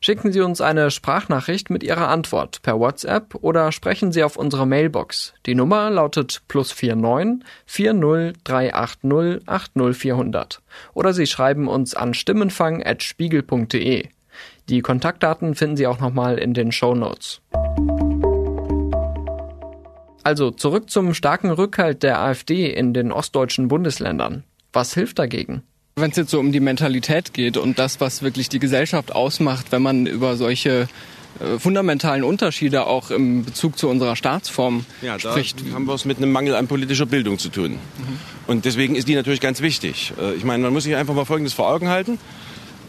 Schicken 0.00 0.32
Sie 0.32 0.40
uns 0.40 0.60
eine 0.60 0.90
Sprachnachricht 0.90 1.70
mit 1.70 1.82
Ihrer 1.82 2.08
Antwort 2.08 2.62
per 2.62 2.78
WhatsApp 2.78 3.34
oder 3.36 3.72
sprechen 3.72 4.12
Sie 4.12 4.22
auf 4.22 4.36
unsere 4.36 4.66
Mailbox. 4.66 5.34
Die 5.46 5.54
Nummer 5.54 5.90
lautet 5.90 6.42
plus 6.48 6.74
49 6.74 7.46
40 7.66 8.44
380 8.44 9.48
80400. 9.48 10.62
Oder 10.94 11.12
Sie 11.12 11.26
schreiben 11.26 11.68
uns 11.68 11.94
an 11.94 12.14
stimmenfang.spiegel.de. 12.14 14.08
Die 14.68 14.80
Kontaktdaten 14.80 15.54
finden 15.54 15.76
Sie 15.76 15.86
auch 15.86 16.00
nochmal 16.00 16.38
in 16.38 16.54
den 16.54 16.72
Show 16.72 16.94
Notes. 16.94 17.40
Also 20.22 20.50
zurück 20.50 20.90
zum 20.90 21.14
starken 21.14 21.50
Rückhalt 21.50 22.02
der 22.02 22.20
AfD 22.20 22.68
in 22.68 22.92
den 22.92 23.12
ostdeutschen 23.12 23.68
Bundesländern. 23.68 24.42
Was 24.72 24.92
hilft 24.92 25.20
dagegen? 25.20 25.62
Wenn 25.98 26.10
es 26.10 26.18
jetzt 26.18 26.30
so 26.30 26.38
um 26.38 26.52
die 26.52 26.60
Mentalität 26.60 27.32
geht 27.32 27.56
und 27.56 27.78
das, 27.78 28.02
was 28.02 28.20
wirklich 28.20 28.50
die 28.50 28.58
Gesellschaft 28.58 29.12
ausmacht, 29.12 29.72
wenn 29.72 29.80
man 29.80 30.04
über 30.04 30.36
solche 30.36 30.88
äh, 31.40 31.58
fundamentalen 31.58 32.22
Unterschiede 32.22 32.84
auch 32.84 33.10
im 33.10 33.46
Bezug 33.46 33.78
zu 33.78 33.88
unserer 33.88 34.14
Staatsform 34.14 34.84
ja, 35.00 35.18
spricht. 35.18 35.56
Haben 35.72 35.86
wir 35.86 35.94
es 35.94 36.04
mit 36.04 36.18
einem 36.18 36.32
Mangel 36.32 36.54
an 36.54 36.66
politischer 36.66 37.06
Bildung 37.06 37.38
zu 37.38 37.48
tun. 37.48 37.70
Mhm. 37.70 37.78
Und 38.46 38.66
deswegen 38.66 38.94
ist 38.94 39.08
die 39.08 39.14
natürlich 39.14 39.40
ganz 39.40 39.62
wichtig. 39.62 40.12
Äh, 40.20 40.34
ich 40.34 40.44
meine, 40.44 40.64
man 40.64 40.74
muss 40.74 40.84
sich 40.84 40.94
einfach 40.96 41.14
mal 41.14 41.24
Folgendes 41.24 41.54
vor 41.54 41.66
Augen 41.66 41.88
halten. 41.88 42.18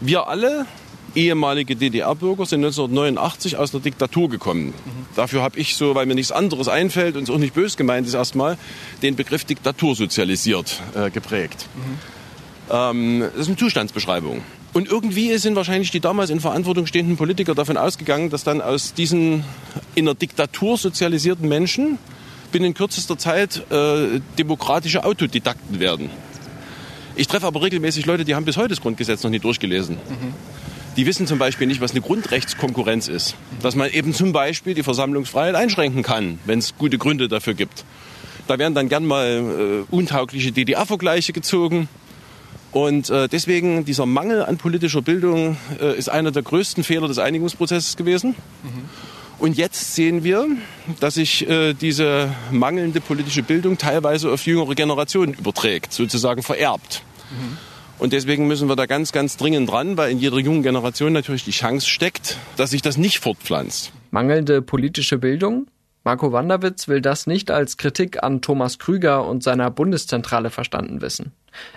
Wir 0.02 0.28
alle 0.28 0.66
ehemalige 1.14 1.76
DDR-Bürger 1.76 2.44
sind 2.44 2.60
1989 2.60 3.56
aus 3.56 3.70
der 3.70 3.80
Diktatur 3.80 4.28
gekommen. 4.28 4.66
Mhm. 4.66 5.06
Dafür 5.16 5.40
habe 5.40 5.58
ich 5.58 5.76
so, 5.76 5.94
weil 5.94 6.04
mir 6.04 6.14
nichts 6.14 6.30
anderes 6.30 6.68
einfällt 6.68 7.16
und 7.16 7.22
es 7.22 7.30
auch 7.30 7.38
nicht 7.38 7.54
bös 7.54 7.78
gemeint 7.78 8.06
ist 8.06 8.12
erstmal, 8.12 8.58
den 9.00 9.16
Begriff 9.16 9.46
Diktatur 9.46 9.96
sozialisiert 9.96 10.82
äh, 10.94 11.08
geprägt. 11.08 11.68
Mhm. 11.74 12.17
Ähm, 12.70 13.20
das 13.20 13.42
ist 13.42 13.48
eine 13.48 13.56
Zustandsbeschreibung. 13.56 14.42
Und 14.72 14.88
irgendwie 14.88 15.36
sind 15.38 15.56
wahrscheinlich 15.56 15.90
die 15.90 16.00
damals 16.00 16.30
in 16.30 16.40
Verantwortung 16.40 16.86
stehenden 16.86 17.16
Politiker 17.16 17.54
davon 17.54 17.76
ausgegangen, 17.76 18.30
dass 18.30 18.44
dann 18.44 18.60
aus 18.60 18.94
diesen 18.94 19.44
in 19.94 20.04
der 20.04 20.14
Diktatur 20.14 20.76
sozialisierten 20.76 21.48
Menschen 21.48 21.98
binnen 22.52 22.74
kürzester 22.74 23.18
Zeit 23.18 23.62
äh, 23.70 24.20
demokratische 24.38 25.04
Autodidakten 25.04 25.80
werden. 25.80 26.10
Ich 27.16 27.26
treffe 27.26 27.46
aber 27.46 27.62
regelmäßig 27.62 28.06
Leute, 28.06 28.24
die 28.24 28.34
haben 28.34 28.44
bis 28.44 28.56
heute 28.56 28.68
das 28.68 28.80
Grundgesetz 28.80 29.24
noch 29.24 29.30
nie 29.30 29.40
durchgelesen. 29.40 29.96
Mhm. 29.96 30.34
Die 30.96 31.06
wissen 31.06 31.26
zum 31.26 31.38
Beispiel 31.38 31.66
nicht, 31.66 31.80
was 31.80 31.92
eine 31.92 32.00
Grundrechtskonkurrenz 32.00 33.08
ist. 33.08 33.34
Dass 33.62 33.74
man 33.74 33.90
eben 33.90 34.14
zum 34.14 34.32
Beispiel 34.32 34.74
die 34.74 34.82
Versammlungsfreiheit 34.82 35.54
einschränken 35.54 36.02
kann, 36.02 36.38
wenn 36.44 36.58
es 36.58 36.76
gute 36.76 36.98
Gründe 36.98 37.28
dafür 37.28 37.54
gibt. 37.54 37.84
Da 38.46 38.58
werden 38.58 38.74
dann 38.74 38.88
gern 38.88 39.06
mal 39.06 39.84
äh, 39.90 39.94
untaugliche 39.94 40.52
DDR-Vergleiche 40.52 41.32
gezogen. 41.32 41.88
Und 42.72 43.08
äh, 43.10 43.28
deswegen 43.28 43.84
dieser 43.84 44.06
Mangel 44.06 44.44
an 44.44 44.58
politischer 44.58 45.02
Bildung 45.02 45.56
äh, 45.80 45.96
ist 45.96 46.08
einer 46.08 46.30
der 46.30 46.42
größten 46.42 46.84
Fehler 46.84 47.08
des 47.08 47.18
Einigungsprozesses 47.18 47.96
gewesen. 47.96 48.34
Mhm. 48.62 48.88
Und 49.38 49.56
jetzt 49.56 49.94
sehen 49.94 50.24
wir, 50.24 50.46
dass 51.00 51.14
sich 51.14 51.48
äh, 51.48 51.72
diese 51.72 52.34
mangelnde 52.50 53.00
politische 53.00 53.42
Bildung 53.42 53.78
teilweise 53.78 54.30
auf 54.30 54.44
jüngere 54.46 54.74
Generationen 54.74 55.32
überträgt, 55.32 55.92
sozusagen 55.92 56.42
vererbt. 56.42 57.02
Mhm. 57.30 57.56
Und 57.98 58.12
deswegen 58.12 58.46
müssen 58.46 58.68
wir 58.68 58.76
da 58.76 58.86
ganz, 58.86 59.12
ganz 59.12 59.36
dringend 59.36 59.70
dran, 59.70 59.96
weil 59.96 60.10
in 60.10 60.18
jeder 60.18 60.38
jungen 60.38 60.62
Generation 60.62 61.12
natürlich 61.12 61.44
die 61.44 61.50
Chance 61.52 61.88
steckt, 61.88 62.38
dass 62.56 62.70
sich 62.70 62.82
das 62.82 62.96
nicht 62.96 63.18
fortpflanzt. 63.18 63.92
Mangelnde 64.10 64.62
politische 64.62 65.18
Bildung? 65.18 65.66
Marco 66.04 66.32
Wanderwitz 66.32 66.88
will 66.88 67.00
das 67.00 67.26
nicht 67.26 67.50
als 67.50 67.76
Kritik 67.76 68.22
an 68.22 68.40
Thomas 68.40 68.78
Krüger 68.78 69.26
und 69.26 69.42
seiner 69.42 69.70
Bundeszentrale 69.70 70.50
verstanden 70.50 71.00
wissen. 71.00 71.32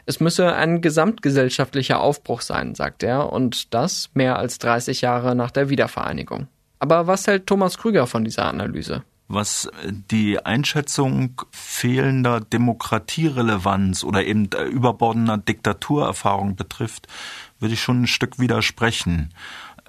Es 0.06 0.20
müsse 0.20 0.54
ein 0.54 0.82
gesamtgesellschaftlicher 0.82 2.00
Aufbruch 2.00 2.42
sein, 2.42 2.76
sagt 2.76 3.04
er, 3.04 3.32
und 3.34 3.74
das 3.74 4.10
mehr 4.14 4.38
als 4.38 4.60
30 4.60 5.02
Jahre 5.02 5.36
nach 5.36 5.52
der 5.52 5.70
Wiedervereinigung. 5.70 6.48
Aber 6.80 7.08
was 7.08 7.28
hält 7.28 7.48
Thomas 7.48 7.78
Krüger 7.78 8.08
von 8.08 8.24
dieser 8.24 8.46
Analyse? 8.46 9.04
was 9.34 9.70
die 9.86 10.44
Einschätzung 10.44 11.42
fehlender 11.52 12.42
Demokratierelevanz 12.42 14.04
oder 14.04 14.26
eben 14.26 14.50
überbordener 14.72 15.38
Diktaturerfahrung 15.38 16.56
betrifft, 16.56 17.08
würde 17.60 17.74
ich 17.74 17.82
schon 17.82 18.04
ein 18.04 18.08
Stück 18.08 18.40
widersprechen. 18.40 19.34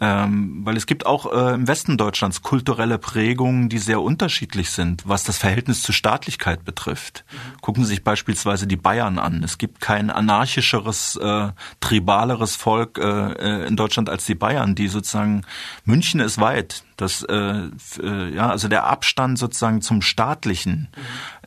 Ähm, 0.01 0.63
weil 0.65 0.77
es 0.77 0.87
gibt 0.87 1.07
auch 1.07 1.33
äh, 1.33 1.55
im 1.55 1.69
Westen 1.69 1.97
Deutschlands 1.97 2.43
kulturelle 2.43 2.99
Prägungen, 2.99 3.69
die 3.69 3.79
sehr 3.79 4.01
unterschiedlich 4.01 4.71
sind, 4.71 5.07
was 5.07 5.23
das 5.25 5.39
Verhältnis 5.39 5.83
zur 5.83 5.95
Staatlichkeit 5.95 6.65
betrifft. 6.65 7.25
Mhm. 7.31 7.61
Gucken 7.61 7.85
Sie 7.85 7.91
sich 7.91 8.05
beispielsweise 8.05 8.67
die 8.67 8.77
Bayern 8.77 9.19
an. 9.19 9.45
Es 9.45 9.59
gibt 9.59 9.81
kein 9.81 10.11
anarchischeres, 10.11 11.17
äh, 11.17 11.51
tribaleres 11.81 12.57
Volk 12.57 12.99
äh, 12.99 13.03
äh 13.03 13.67
in 13.67 13.77
Deutschland 13.77 14.09
als 14.09 14.25
die 14.25 14.35
Bayern, 14.35 14.75
die 14.75 14.89
sozusagen 14.89 15.43
München 15.85 16.21
ist 16.21 16.41
weit. 16.41 16.85
Das, 16.97 17.23
äh, 17.23 17.69
äh, 18.01 18.35
ja, 18.35 18.51
also 18.51 18.69
der 18.69 18.85
Abstand 18.85 19.39
sozusagen 19.39 19.81
zum 19.81 20.03
Staatlichen 20.03 20.89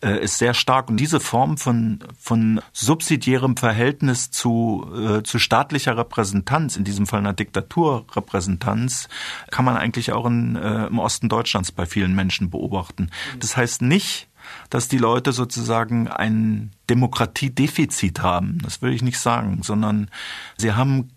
äh, 0.01 0.23
ist 0.23 0.38
sehr 0.38 0.53
stark 0.53 0.89
und 0.89 0.97
diese 0.97 1.19
Form 1.19 1.58
von 1.58 1.99
von 2.19 2.62
subsidiärem 2.73 3.58
Verhältnis 3.58 4.31
zu 4.31 4.86
äh, 4.95 5.23
zu 5.23 5.39
staatlicher 5.39 5.97
Repräsentanz, 5.97 6.77
in 6.77 6.84
diesem 6.84 7.08
Fall 7.08 7.19
einer 7.19 7.34
Diktaturrepräsentanz, 7.34 9.08
kann 9.51 9.65
man 9.65 9.77
eigentlich 9.77 10.12
auch 10.12 10.25
in, 10.25 10.55
äh, 10.55 10.88
im 10.88 10.99
Osten 10.99 11.29
Deutschlands 11.29 11.71
bei 11.71 11.86
vielen 11.86 12.15
Menschen 12.15 12.49
beobachten. 12.49 13.10
Das 13.39 13.55
heißt 13.55 13.81
nicht, 13.81 14.27
dass 14.69 14.88
die 14.88 14.97
Leute 14.97 15.31
sozusagen 15.31 16.08
ein 16.08 16.71
Demokratiedefizit 16.89 18.21
haben. 18.21 18.60
Das 18.63 18.81
will 18.81 18.93
ich 18.93 19.01
nicht 19.01 19.19
sagen, 19.19 19.62
sondern 19.63 20.10
sie 20.58 20.73
haben 20.73 21.10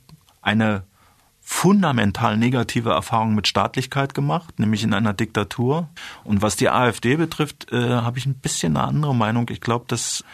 eine 0.43 0.85
fundamental 1.51 2.37
negative 2.37 2.91
Erfahrungen 2.91 3.35
mit 3.35 3.49
Staatlichkeit 3.49 4.13
gemacht, 4.13 4.59
nämlich 4.59 4.85
in 4.85 4.93
einer 4.93 5.15
Diktatur. 5.15 5.89
Und 6.23 6.43
was 6.43 6.57
die 6.57 6.69
AfD 6.69 7.17
betrifft, 7.17 7.73
äh, 7.73 7.95
habe 7.95 8.19
ich 8.19 8.27
ein 8.27 8.35
bisschen 8.35 8.77
eine 8.77 8.87
andere 8.87 9.15
Meinung. 9.15 9.49
Ich 9.49 9.63
glaube, 9.63 9.87
das 9.89 10.25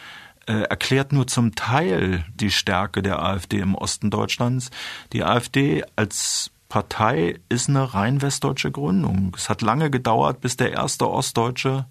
äh, 0.45 0.63
erklärt 0.63 1.13
nur 1.13 1.25
zum 1.25 1.55
Teil 1.55 2.25
die 2.35 2.51
Stärke 2.51 3.01
der 3.01 3.23
AfD 3.23 3.59
im 3.59 3.75
Osten 3.75 4.11
Deutschlands. 4.11 4.71
Die 5.13 5.23
AfD 5.23 5.85
als 5.95 6.51
Partei 6.75 7.39
ist 7.47 7.69
eine 7.69 7.93
rein 7.93 8.21
westdeutsche 8.21 8.69
Gründung. 8.69 9.31
Es 9.37 9.47
hat 9.49 9.61
lange 9.61 9.89
gedauert, 9.89 10.41
bis 10.41 10.57
der 10.57 10.73
erste 10.73 11.09
Ostdeutsche 11.09 11.85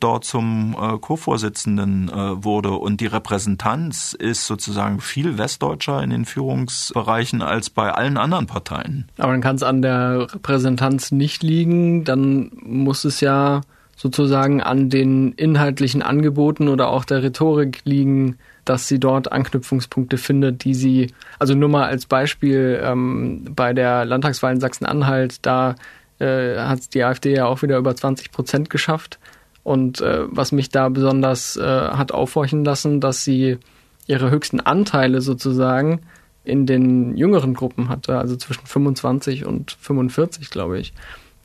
dort 0.00 0.24
zum 0.24 0.74
äh, 0.80 0.96
Co-Vorsitzenden 0.96 2.08
äh, 2.08 2.42
wurde. 2.42 2.70
Und 2.70 3.02
die 3.02 3.06
Repräsentanz 3.06 4.16
ist 4.18 4.46
sozusagen 4.46 5.02
viel 5.02 5.36
westdeutscher 5.36 6.02
in 6.02 6.08
den 6.08 6.24
Führungsbereichen 6.24 7.42
als 7.42 7.68
bei 7.68 7.92
allen 7.92 8.16
anderen 8.16 8.46
Parteien. 8.46 9.10
Aber 9.18 9.32
dann 9.32 9.42
kann 9.42 9.56
es 9.56 9.62
an 9.62 9.82
der 9.82 10.32
Repräsentanz 10.32 11.12
nicht 11.12 11.42
liegen. 11.42 12.04
Dann 12.04 12.50
muss 12.62 13.04
es 13.04 13.20
ja 13.20 13.60
sozusagen 13.94 14.62
an 14.62 14.88
den 14.88 15.32
inhaltlichen 15.32 16.00
Angeboten 16.00 16.68
oder 16.68 16.88
auch 16.88 17.04
der 17.04 17.22
Rhetorik 17.22 17.82
liegen, 17.84 18.38
dass 18.64 18.88
sie 18.88 18.98
dort 18.98 19.32
Anknüpfungspunkte 19.32 20.18
findet, 20.18 20.64
die 20.64 20.74
sie, 20.74 21.12
also 21.38 21.54
nur 21.54 21.68
mal 21.68 21.86
als 21.86 22.06
Beispiel, 22.06 22.80
ähm, 22.82 23.44
bei 23.54 23.72
der 23.72 24.04
Landtagswahl 24.04 24.52
in 24.52 24.60
Sachsen-Anhalt, 24.60 25.38
da 25.42 25.74
äh, 26.18 26.56
hat 26.58 26.94
die 26.94 27.02
AfD 27.02 27.34
ja 27.34 27.46
auch 27.46 27.62
wieder 27.62 27.78
über 27.78 27.94
20 27.94 28.30
Prozent 28.30 28.70
geschafft. 28.70 29.18
Und 29.62 30.00
äh, 30.00 30.24
was 30.28 30.52
mich 30.52 30.70
da 30.70 30.88
besonders 30.88 31.56
äh, 31.56 31.62
hat 31.62 32.12
aufhorchen 32.12 32.64
lassen, 32.64 33.00
dass 33.00 33.24
sie 33.24 33.58
ihre 34.06 34.30
höchsten 34.30 34.60
Anteile 34.60 35.20
sozusagen 35.20 36.00
in 36.44 36.66
den 36.66 37.16
jüngeren 37.16 37.54
Gruppen 37.54 37.88
hatte, 37.88 38.18
also 38.18 38.36
zwischen 38.36 38.66
25 38.66 39.44
und 39.44 39.76
45, 39.80 40.50
glaube 40.50 40.78
ich. 40.78 40.92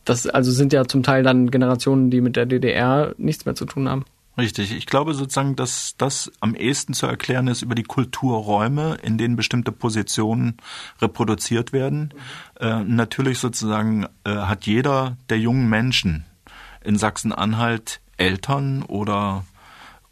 Das 0.05 0.27
also 0.27 0.51
sind 0.51 0.71
ja 0.71 0.85
zum 0.85 1.03
Teil 1.03 1.23
dann 1.23 1.51
Generationen, 1.51 2.09
die 2.09 2.21
mit 2.21 2.35
der 2.35 2.45
DDR 2.45 3.13
nichts 3.17 3.45
mehr 3.45 3.55
zu 3.55 3.65
tun 3.65 3.89
haben. 3.89 4.05
Richtig. 4.37 4.73
Ich 4.73 4.85
glaube 4.85 5.13
sozusagen, 5.13 5.55
dass 5.55 5.95
das 5.97 6.31
am 6.41 6.55
ehesten 6.55 6.93
zu 6.93 7.07
erklären 7.07 7.47
ist 7.47 7.61
über 7.61 7.75
die 7.75 7.83
Kulturräume, 7.83 8.97
in 9.01 9.17
denen 9.17 9.37
bestimmte 9.37 9.71
Positionen 9.71 10.57
reproduziert 11.01 11.71
werden. 11.71 12.13
Äh, 12.59 12.83
natürlich 12.83 13.39
sozusagen 13.39 14.07
äh, 14.25 14.35
hat 14.35 14.65
jeder 14.65 15.15
der 15.29 15.39
jungen 15.39 15.69
Menschen 15.69 16.25
in 16.83 16.97
Sachsen-Anhalt 16.97 18.01
Eltern 18.17 18.83
oder 18.83 19.45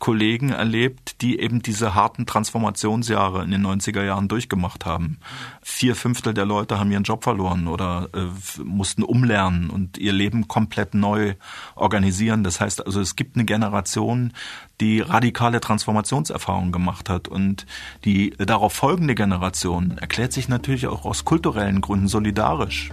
Kollegen 0.03 0.49
erlebt, 0.49 1.21
die 1.21 1.39
eben 1.39 1.61
diese 1.61 1.95
harten 1.95 2.25
Transformationsjahre 2.25 3.41
in 3.41 3.51
den 3.51 3.65
90er 3.65 4.03
Jahren 4.03 4.27
durchgemacht 4.27 4.85
haben. 4.85 5.17
Vier 5.61 5.95
Fünftel 5.95 6.33
der 6.33 6.43
Leute 6.45 6.77
haben 6.77 6.91
ihren 6.91 7.03
Job 7.05 7.23
verloren 7.23 7.69
oder 7.69 8.09
äh, 8.13 8.61
mussten 8.61 9.03
umlernen 9.03 9.69
und 9.69 9.97
ihr 9.97 10.11
Leben 10.11 10.49
komplett 10.49 10.93
neu 10.93 11.35
organisieren. 11.75 12.43
Das 12.43 12.59
heißt 12.59 12.85
also, 12.85 12.99
es 12.99 13.15
gibt 13.15 13.37
eine 13.37 13.45
Generation, 13.45 14.33
die 14.81 14.99
radikale 14.99 15.61
Transformationserfahrungen 15.61 16.73
gemacht 16.73 17.09
hat 17.09 17.29
und 17.29 17.65
die 18.03 18.31
darauf 18.31 18.73
folgende 18.73 19.15
Generation 19.15 19.97
erklärt 19.99 20.33
sich 20.33 20.49
natürlich 20.49 20.87
auch 20.87 21.05
aus 21.05 21.23
kulturellen 21.23 21.79
Gründen 21.79 22.09
solidarisch. 22.09 22.89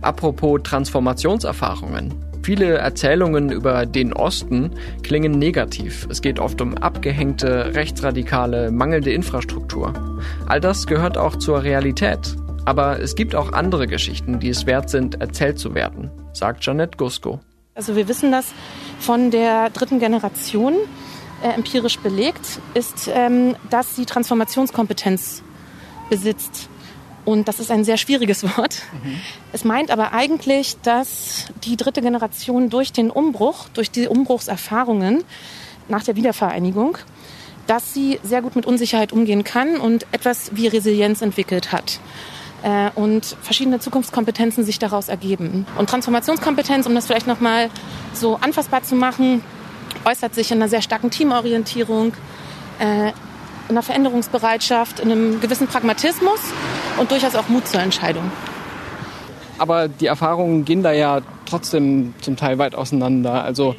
Apropos 0.00 0.62
Transformationserfahrungen. 0.62 2.29
Viele 2.42 2.78
Erzählungen 2.78 3.52
über 3.52 3.84
den 3.84 4.14
Osten 4.14 4.70
klingen 5.02 5.32
negativ. 5.32 6.06
Es 6.10 6.22
geht 6.22 6.38
oft 6.38 6.60
um 6.62 6.76
abgehängte, 6.76 7.74
rechtsradikale, 7.74 8.70
mangelnde 8.70 9.12
Infrastruktur. 9.12 9.92
All 10.46 10.60
das 10.60 10.86
gehört 10.86 11.18
auch 11.18 11.36
zur 11.36 11.62
Realität. 11.62 12.36
Aber 12.64 12.98
es 12.98 13.14
gibt 13.14 13.34
auch 13.34 13.52
andere 13.52 13.86
Geschichten, 13.86 14.40
die 14.40 14.48
es 14.48 14.64
wert 14.64 14.88
sind, 14.88 15.20
erzählt 15.20 15.58
zu 15.58 15.74
werden, 15.74 16.10
sagt 16.32 16.64
Janette 16.64 16.96
Gusko. 16.96 17.40
Also 17.74 17.94
wir 17.94 18.08
wissen 18.08 18.32
das 18.32 18.52
von 18.98 19.30
der 19.30 19.70
dritten 19.70 19.98
Generation 19.98 20.74
äh, 21.42 21.48
empirisch 21.54 21.98
belegt, 21.98 22.60
ist, 22.74 23.10
ähm, 23.12 23.54
dass 23.68 23.96
sie 23.96 24.06
Transformationskompetenz 24.06 25.42
besitzt. 26.08 26.69
Und 27.30 27.48
das 27.48 27.60
ist 27.60 27.70
ein 27.70 27.84
sehr 27.84 27.96
schwieriges 27.96 28.42
Wort. 28.56 28.82
Mhm. 28.92 29.20
Es 29.52 29.64
meint 29.64 29.90
aber 29.90 30.12
eigentlich, 30.12 30.76
dass 30.82 31.46
die 31.64 31.76
dritte 31.76 32.02
Generation 32.02 32.70
durch 32.70 32.92
den 32.92 33.10
Umbruch, 33.10 33.68
durch 33.74 33.90
die 33.90 34.08
Umbruchserfahrungen 34.08 35.24
nach 35.88 36.04
der 36.04 36.16
Wiedervereinigung, 36.16 36.98
dass 37.66 37.94
sie 37.94 38.18
sehr 38.22 38.42
gut 38.42 38.56
mit 38.56 38.66
Unsicherheit 38.66 39.12
umgehen 39.12 39.44
kann 39.44 39.76
und 39.76 40.06
etwas 40.12 40.50
wie 40.54 40.66
Resilienz 40.66 41.22
entwickelt 41.22 41.72
hat 41.72 42.00
äh, 42.62 42.90
und 42.94 43.36
verschiedene 43.42 43.80
Zukunftskompetenzen 43.80 44.64
sich 44.64 44.78
daraus 44.78 45.08
ergeben. 45.08 45.66
Und 45.76 45.88
Transformationskompetenz, 45.88 46.86
um 46.86 46.94
das 46.94 47.06
vielleicht 47.06 47.26
nochmal 47.26 47.70
so 48.12 48.36
anfassbar 48.36 48.82
zu 48.82 48.94
machen, 48.94 49.42
äußert 50.04 50.34
sich 50.34 50.50
in 50.50 50.58
einer 50.58 50.68
sehr 50.68 50.82
starken 50.82 51.10
Teamorientierung, 51.10 52.12
äh, 52.78 53.08
in 53.68 53.76
einer 53.76 53.82
Veränderungsbereitschaft, 53.82 55.00
in 55.00 55.12
einem 55.12 55.40
gewissen 55.40 55.68
Pragmatismus 55.68 56.40
und 57.00 57.10
durchaus 57.10 57.34
auch 57.34 57.48
Mut 57.48 57.66
zur 57.66 57.80
Entscheidung. 57.80 58.30
Aber 59.58 59.88
die 59.88 60.06
Erfahrungen 60.06 60.64
gehen 60.64 60.82
da 60.82 60.92
ja 60.92 61.20
trotzdem 61.46 62.14
zum 62.20 62.36
Teil 62.36 62.58
weit 62.58 62.74
auseinander. 62.74 63.42
Also 63.42 63.74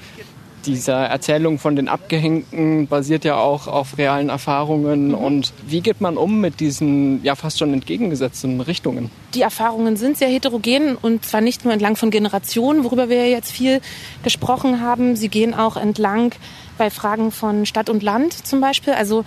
diese 0.65 0.91
Erzählung 0.91 1.57
von 1.57 1.75
den 1.75 1.87
Abgehängten 1.87 2.87
basiert 2.87 3.23
ja 3.25 3.37
auch 3.37 3.67
auf 3.67 3.97
realen 3.97 4.29
Erfahrungen. 4.29 5.09
Mhm. 5.09 5.13
Und 5.15 5.53
wie 5.65 5.81
geht 5.81 6.01
man 6.01 6.17
um 6.17 6.39
mit 6.39 6.59
diesen 6.59 7.23
ja 7.23 7.35
fast 7.35 7.59
schon 7.59 7.73
entgegengesetzten 7.73 8.61
Richtungen? 8.61 9.09
Die 9.33 9.41
Erfahrungen 9.41 9.97
sind 9.97 10.17
sehr 10.17 10.27
heterogen 10.27 10.95
und 11.01 11.25
zwar 11.25 11.41
nicht 11.41 11.63
nur 11.63 11.73
entlang 11.73 11.95
von 11.95 12.11
Generationen, 12.11 12.83
worüber 12.83 13.09
wir 13.09 13.25
ja 13.25 13.35
jetzt 13.35 13.51
viel 13.51 13.81
gesprochen 14.23 14.81
haben. 14.81 15.15
Sie 15.15 15.29
gehen 15.29 15.53
auch 15.53 15.77
entlang 15.77 16.33
bei 16.77 16.89
Fragen 16.89 17.31
von 17.31 17.65
Stadt 17.65 17.89
und 17.89 18.03
Land 18.03 18.33
zum 18.33 18.61
Beispiel. 18.61 18.93
Also 18.93 19.23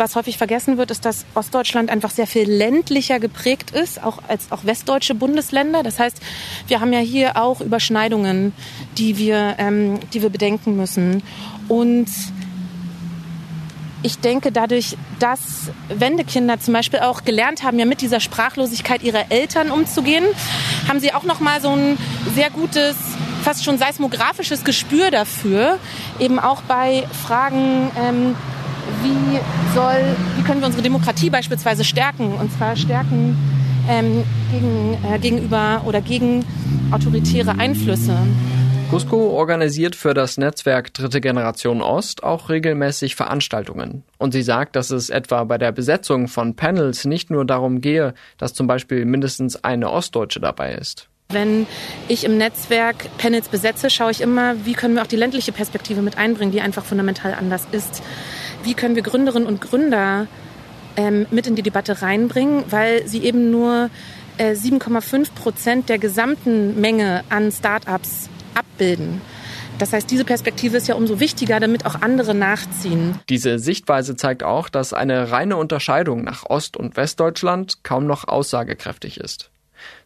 was 0.00 0.16
häufig 0.16 0.36
vergessen 0.36 0.78
wird, 0.78 0.90
ist, 0.90 1.04
dass 1.04 1.24
Ostdeutschland 1.34 1.90
einfach 1.90 2.10
sehr 2.10 2.26
viel 2.26 2.50
ländlicher 2.50 3.20
geprägt 3.20 3.70
ist, 3.70 4.02
auch 4.02 4.18
als 4.26 4.50
auch 4.50 4.64
westdeutsche 4.64 5.14
Bundesländer. 5.14 5.84
Das 5.84 6.00
heißt, 6.00 6.20
wir 6.66 6.80
haben 6.80 6.92
ja 6.92 6.98
hier 6.98 7.36
auch 7.36 7.60
Überschneidungen, 7.60 8.52
die 8.98 9.16
wir, 9.16 9.54
ähm, 9.58 10.00
die 10.12 10.22
wir 10.22 10.30
bedenken 10.30 10.76
müssen. 10.76 11.22
Und 11.68 12.08
ich 14.02 14.18
denke, 14.18 14.50
dadurch, 14.50 14.96
dass 15.18 15.70
Wendekinder 15.88 16.58
zum 16.58 16.72
Beispiel 16.74 17.00
auch 17.00 17.24
gelernt 17.24 17.62
haben, 17.62 17.78
ja 17.78 17.84
mit 17.84 18.00
dieser 18.00 18.20
Sprachlosigkeit 18.20 19.02
ihrer 19.02 19.30
Eltern 19.30 19.70
umzugehen, 19.70 20.24
haben 20.88 21.00
sie 21.00 21.12
auch 21.12 21.24
noch 21.24 21.40
mal 21.40 21.60
so 21.60 21.70
ein 21.70 21.98
sehr 22.34 22.50
gutes, 22.50 22.96
fast 23.42 23.62
schon 23.62 23.76
seismografisches 23.78 24.64
Gespür 24.64 25.10
dafür, 25.10 25.78
eben 26.18 26.38
auch 26.38 26.62
bei 26.62 27.06
Fragen 27.26 27.90
ähm, 27.98 28.36
wie 29.02 29.38
soll, 29.74 30.16
wie 30.36 30.42
können 30.42 30.60
wir 30.60 30.66
unsere 30.66 30.82
Demokratie 30.82 31.30
beispielsweise 31.30 31.84
stärken? 31.84 32.32
Und 32.34 32.52
zwar 32.52 32.76
stärken 32.76 33.36
ähm, 33.88 34.24
gegen, 34.52 34.98
äh, 35.04 35.18
gegenüber 35.18 35.82
oder 35.86 36.00
gegen 36.00 36.44
autoritäre 36.90 37.58
Einflüsse. 37.58 38.16
Cusco 38.90 39.30
organisiert 39.30 39.94
für 39.94 40.14
das 40.14 40.36
Netzwerk 40.36 40.92
Dritte 40.92 41.20
Generation 41.20 41.80
Ost 41.80 42.24
auch 42.24 42.48
regelmäßig 42.48 43.14
Veranstaltungen. 43.14 44.02
Und 44.18 44.32
sie 44.32 44.42
sagt, 44.42 44.74
dass 44.74 44.90
es 44.90 45.10
etwa 45.10 45.44
bei 45.44 45.58
der 45.58 45.70
Besetzung 45.70 46.26
von 46.26 46.56
Panels 46.56 47.04
nicht 47.04 47.30
nur 47.30 47.44
darum 47.44 47.80
gehe, 47.80 48.14
dass 48.36 48.52
zum 48.52 48.66
Beispiel 48.66 49.04
mindestens 49.04 49.62
eine 49.62 49.92
Ostdeutsche 49.92 50.40
dabei 50.40 50.74
ist. 50.74 51.08
Wenn 51.28 51.68
ich 52.08 52.24
im 52.24 52.36
Netzwerk 52.36 53.16
Panels 53.18 53.46
besetze, 53.46 53.88
schaue 53.90 54.10
ich 54.10 54.20
immer, 54.20 54.56
wie 54.66 54.72
können 54.72 54.94
wir 54.96 55.02
auch 55.02 55.06
die 55.06 55.14
ländliche 55.14 55.52
Perspektive 55.52 56.02
mit 56.02 56.18
einbringen, 56.18 56.50
die 56.50 56.60
einfach 56.60 56.84
fundamental 56.84 57.34
anders 57.34 57.68
ist. 57.70 58.02
Wie 58.64 58.74
können 58.74 58.94
wir 58.94 59.02
Gründerinnen 59.02 59.48
und 59.48 59.60
Gründer 59.60 60.26
ähm, 60.96 61.26
mit 61.30 61.46
in 61.46 61.56
die 61.56 61.62
Debatte 61.62 62.02
reinbringen, 62.02 62.64
weil 62.70 63.06
sie 63.06 63.22
eben 63.24 63.50
nur 63.50 63.90
äh, 64.38 64.52
7,5 64.52 65.32
Prozent 65.34 65.88
der 65.88 65.98
gesamten 65.98 66.80
Menge 66.80 67.24
an 67.28 67.52
Start-ups 67.52 68.28
abbilden. 68.54 69.20
Das 69.78 69.94
heißt, 69.94 70.10
diese 70.10 70.26
Perspektive 70.26 70.76
ist 70.76 70.88
ja 70.88 70.94
umso 70.94 71.20
wichtiger, 71.20 71.58
damit 71.58 71.86
auch 71.86 72.02
andere 72.02 72.34
nachziehen. 72.34 73.18
Diese 73.30 73.58
Sichtweise 73.58 74.14
zeigt 74.14 74.42
auch, 74.42 74.68
dass 74.68 74.92
eine 74.92 75.30
reine 75.30 75.56
Unterscheidung 75.56 76.22
nach 76.22 76.44
Ost- 76.44 76.76
und 76.76 76.98
Westdeutschland 76.98 77.82
kaum 77.82 78.06
noch 78.06 78.28
aussagekräftig 78.28 79.18
ist. 79.18 79.50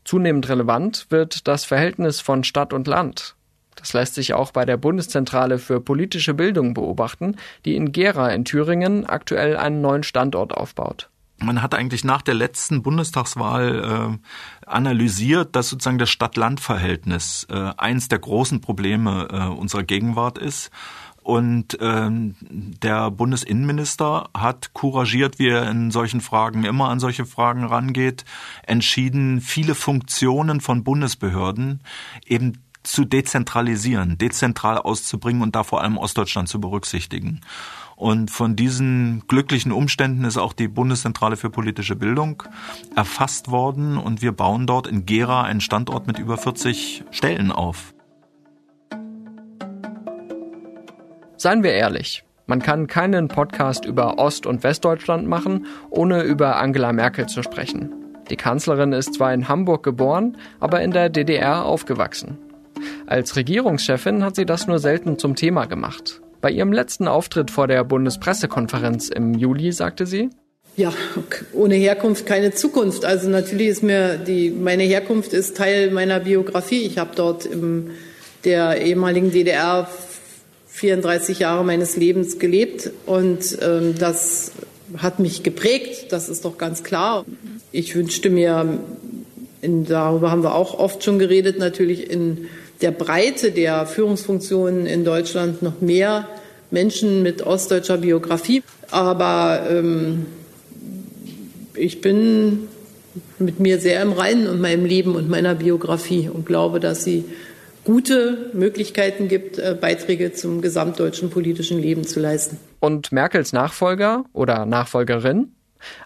Zunehmend 0.05 0.49
relevant 0.49 1.07
wird 1.11 1.49
das 1.49 1.64
Verhältnis 1.64 2.21
von 2.21 2.45
Stadt 2.45 2.73
und 2.73 2.87
Land. 2.87 3.35
Das 3.77 3.93
lässt 3.93 4.15
sich 4.15 4.35
auch 4.35 4.53
bei 4.53 4.65
der 4.65 4.77
Bundeszentrale 4.77 5.59
für 5.59 5.81
politische 5.81 6.35
Bildung 6.35 6.75
beobachten, 6.75 7.37
die 7.65 7.77
in 7.77 7.93
Gera 7.93 8.31
in 8.31 8.45
Thüringen 8.45 9.07
aktuell 9.07 9.57
einen 9.57 9.81
neuen 9.81 10.03
Standort 10.03 10.53
aufbaut. 10.55 11.09
Man 11.39 11.63
hat 11.63 11.75
eigentlich 11.75 12.05
nach 12.05 12.23
der 12.23 12.35
letzten 12.35 12.83
Bundestagswahl 12.83 14.19
äh, 14.21 14.67
analysiert, 14.67 15.57
dass 15.57 15.69
sozusagen 15.69 15.99
das 15.99 16.11
Stadt-Land-Verhältnis 16.11 17.47
äh, 17.51 17.73
eins 17.77 18.09
der 18.09 18.21
großen 18.21 18.61
Probleme 18.61 19.29
äh, 19.31 19.47
unserer 19.49 19.83
Gegenwart 19.83 20.39
ist. 20.39 20.71
Und 21.25 21.79
ähm, 21.81 22.35
der 22.41 23.11
Bundesinnenminister 23.11 24.29
hat 24.35 24.75
couragiert, 24.75 25.39
wie 25.39 25.49
er 25.49 25.71
in 25.71 25.91
solchen 25.91 26.21
Fragen 26.21 26.65
immer 26.65 26.91
an 26.91 27.01
solche 27.01 27.25
Fragen 27.25 27.65
rangeht, 27.65 28.27
entschieden, 28.63 29.41
viele 29.41 29.75
Funktionen 29.75 30.61
von 30.61 30.85
Bundesbehörden 30.85 31.81
eben 32.27 32.63
zu 32.85 33.05
dezentralisieren, 33.05 34.16
dezentral 34.18 34.79
auszubringen 34.79 35.42
und 35.42 35.57
da 35.57 35.64
vor 35.64 35.83
allem 35.83 35.97
Ostdeutschland 35.97 36.49
zu 36.49 36.61
berücksichtigen. 36.61 37.40
Und 37.97 38.31
von 38.31 38.57
diesen 38.57 39.25
glücklichen 39.29 39.73
Umständen 39.73 40.25
ist 40.25 40.37
auch 40.37 40.53
die 40.53 40.68
Bundeszentrale 40.68 41.37
für 41.37 41.51
politische 41.51 41.97
Bildung 41.97 42.42
erfasst 42.94 43.51
worden 43.51 43.97
und 43.97 44.20
wir 44.20 44.33
bauen 44.33 44.66
dort 44.66 44.87
in 44.87 45.07
Gera 45.07 45.42
einen 45.42 45.61
Standort 45.61 46.07
mit 46.07 46.18
über 46.18 46.37
40 46.37 47.05
Stellen 47.11 47.53
auf. 47.53 47.94
Seien 51.37 51.62
wir 51.62 51.73
ehrlich, 51.73 52.25
man 52.47 52.61
kann 52.61 52.87
keinen 52.87 53.29
Podcast 53.29 53.85
über 53.85 54.18
Ost- 54.18 54.47
und 54.47 54.62
Westdeutschland 54.62 55.27
machen, 55.27 55.66
ohne 55.90 56.23
über 56.23 56.57
Angela 56.57 56.92
Merkel 56.92 57.27
zu 57.27 57.42
sprechen. 57.42 57.90
Die 58.31 58.37
Kanzlerin 58.37 58.92
ist 58.92 59.14
zwar 59.14 59.33
in 59.33 59.49
Hamburg 59.49 59.83
geboren, 59.83 60.37
aber 60.61 60.83
in 60.83 60.90
der 60.90 61.11
DDR 61.11 61.64
aufgewachsen. 61.64 62.38
Als 63.07 63.37
Regierungschefin 63.37 64.25
hat 64.25 64.37
sie 64.37 64.47
das 64.47 64.67
nur 64.67 64.79
selten 64.79 65.19
zum 65.19 65.37
Thema 65.37 65.67
gemacht. 65.67 66.21
Bei 66.40 66.51
ihrem 66.51 66.73
letzten 66.73 67.09
Auftritt 67.09 67.51
vor 67.51 67.69
der 67.69 67.85
Bundespressekonferenz 67.85 69.09
im 69.09 69.35
Juli 69.35 69.73
sagte 69.73 70.07
sie, 70.07 70.31
ja, 70.77 70.93
ohne 71.53 71.77
Herkunft 71.77 72.27
keine 72.27 72.53
Zukunft. 72.53 73.05
Also 73.05 73.29
natürlich 73.29 73.69
ist 73.69 73.83
mir 73.83 74.19
die, 74.19 74.51
meine 74.51 74.83
Herkunft 74.83 75.33
ist 75.33 75.57
Teil 75.57 75.90
meiner 75.93 76.19
Biografie. 76.21 76.83
Ich 76.83 76.99
habe 76.99 77.11
dort 77.14 77.47
in 77.47 77.90
der 78.45 78.81
ehemaligen 78.83 79.31
DDR 79.31 79.88
34 80.69 81.38
Jahre 81.38 81.64
meines 81.64 81.97
Lebens 81.97 82.40
gelebt 82.40 82.90
und 83.07 83.57
ähm, 83.62 83.95
das 83.97 84.51
hat 84.97 85.21
mich 85.21 85.45
geprägt. 85.45 86.07
Das 86.11 86.29
ist 86.29 86.45
doch 86.45 86.59
ganz 86.59 86.83
klar. 86.83 87.25
Ich 87.71 87.95
wünschte 87.95 88.29
mir, 88.29 88.81
in, 89.62 89.87
darüber 89.87 90.33
haben 90.33 90.43
wir 90.43 90.55
auch 90.55 90.77
oft 90.79 91.05
schon 91.05 91.21
geredet, 91.21 91.59
natürlich 91.59 92.11
in 92.11 92.49
der 92.81 92.91
Breite 92.91 93.51
der 93.51 93.87
Führungsfunktionen 93.87 94.87
in 94.87 95.05
Deutschland 95.05 95.63
noch 95.63 95.81
mehr 95.81 96.29
Menschen 96.71 97.23
mit 97.23 97.43
ostdeutscher 97.43 97.99
Biografie. 97.99 98.63
Aber 98.91 99.67
ähm, 99.71 100.27
ich 101.75 102.01
bin 102.01 102.69
mit 103.39 103.61
mir 103.61 103.79
sehr 103.79 104.03
im 104.03 104.13
Reinen 104.13 104.49
und 104.49 104.61
meinem 104.61 104.85
Leben 104.85 105.15
und 105.15 105.29
meiner 105.29 105.55
Biografie 105.55 106.29
und 106.29 106.47
glaube, 106.47 106.81
dass 106.81 107.05
sie 107.05 107.25
gute 107.85 108.51
Möglichkeiten 108.53 109.29
gibt, 109.29 109.59
äh, 109.59 109.77
Beiträge 109.79 110.33
zum 110.33 110.63
gesamtdeutschen 110.63 111.31
politischen 111.31 111.81
Leben 111.81 112.05
zu 112.05 112.19
leisten. 112.19 112.59
Und 112.81 113.13
Merkels 113.13 113.53
Nachfolger 113.53 114.25
oder 114.33 114.67
Nachfolgerin? 114.67 115.53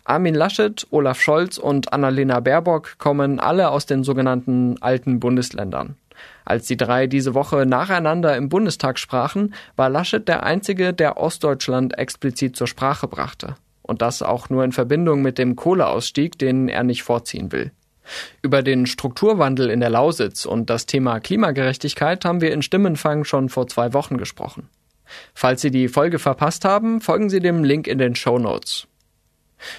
Armin 0.05 0.35
Laschet, 0.35 0.87
Olaf 0.91 1.21
Scholz 1.21 1.57
und 1.57 1.93
Annalena 1.93 2.41
Baerbock 2.41 2.99
kommen 2.99 3.39
alle 3.39 3.71
aus 3.71 3.87
den 3.87 4.03
sogenannten 4.03 4.77
alten 4.81 5.21
Bundesländern. 5.21 5.95
Als 6.49 6.67
die 6.67 6.79
drei 6.79 7.07
diese 7.07 7.35
Woche 7.35 7.67
nacheinander 7.67 8.35
im 8.35 8.49
Bundestag 8.49 8.99
sprachen, 8.99 9.53
war 9.77 9.91
Laschet 9.91 10.27
der 10.27 10.45
einzige, 10.45 10.95
der 10.95 11.19
Ostdeutschland 11.19 11.99
explizit 11.99 12.57
zur 12.57 12.67
Sprache 12.67 13.07
brachte. 13.07 13.57
Und 13.83 14.01
das 14.01 14.23
auch 14.23 14.49
nur 14.49 14.65
in 14.65 14.73
Verbindung 14.73 15.21
mit 15.21 15.37
dem 15.37 15.57
Kohleausstieg, 15.57 16.39
den 16.39 16.71
er 16.71 16.85
nicht 16.85 17.03
vorziehen 17.03 17.53
will. 17.53 17.71
Über 18.41 18.63
den 18.63 18.87
Strukturwandel 18.87 19.69
in 19.69 19.81
der 19.81 19.91
Lausitz 19.91 20.47
und 20.47 20.71
das 20.71 20.87
Thema 20.87 21.21
Klimagerechtigkeit 21.21 22.25
haben 22.25 22.41
wir 22.41 22.55
in 22.55 22.63
Stimmenfang 22.63 23.25
schon 23.25 23.51
vor 23.51 23.67
zwei 23.67 23.93
Wochen 23.93 24.17
gesprochen. 24.17 24.71
Falls 25.35 25.61
Sie 25.61 25.71
die 25.71 25.89
Folge 25.89 26.19
verpasst 26.19 26.65
haben, 26.65 27.03
folgen 27.03 27.29
Sie 27.29 27.41
dem 27.41 27.63
Link 27.63 27.87
in 27.87 27.99
den 27.99 28.15
Show 28.15 28.39
Notes. 28.39 28.87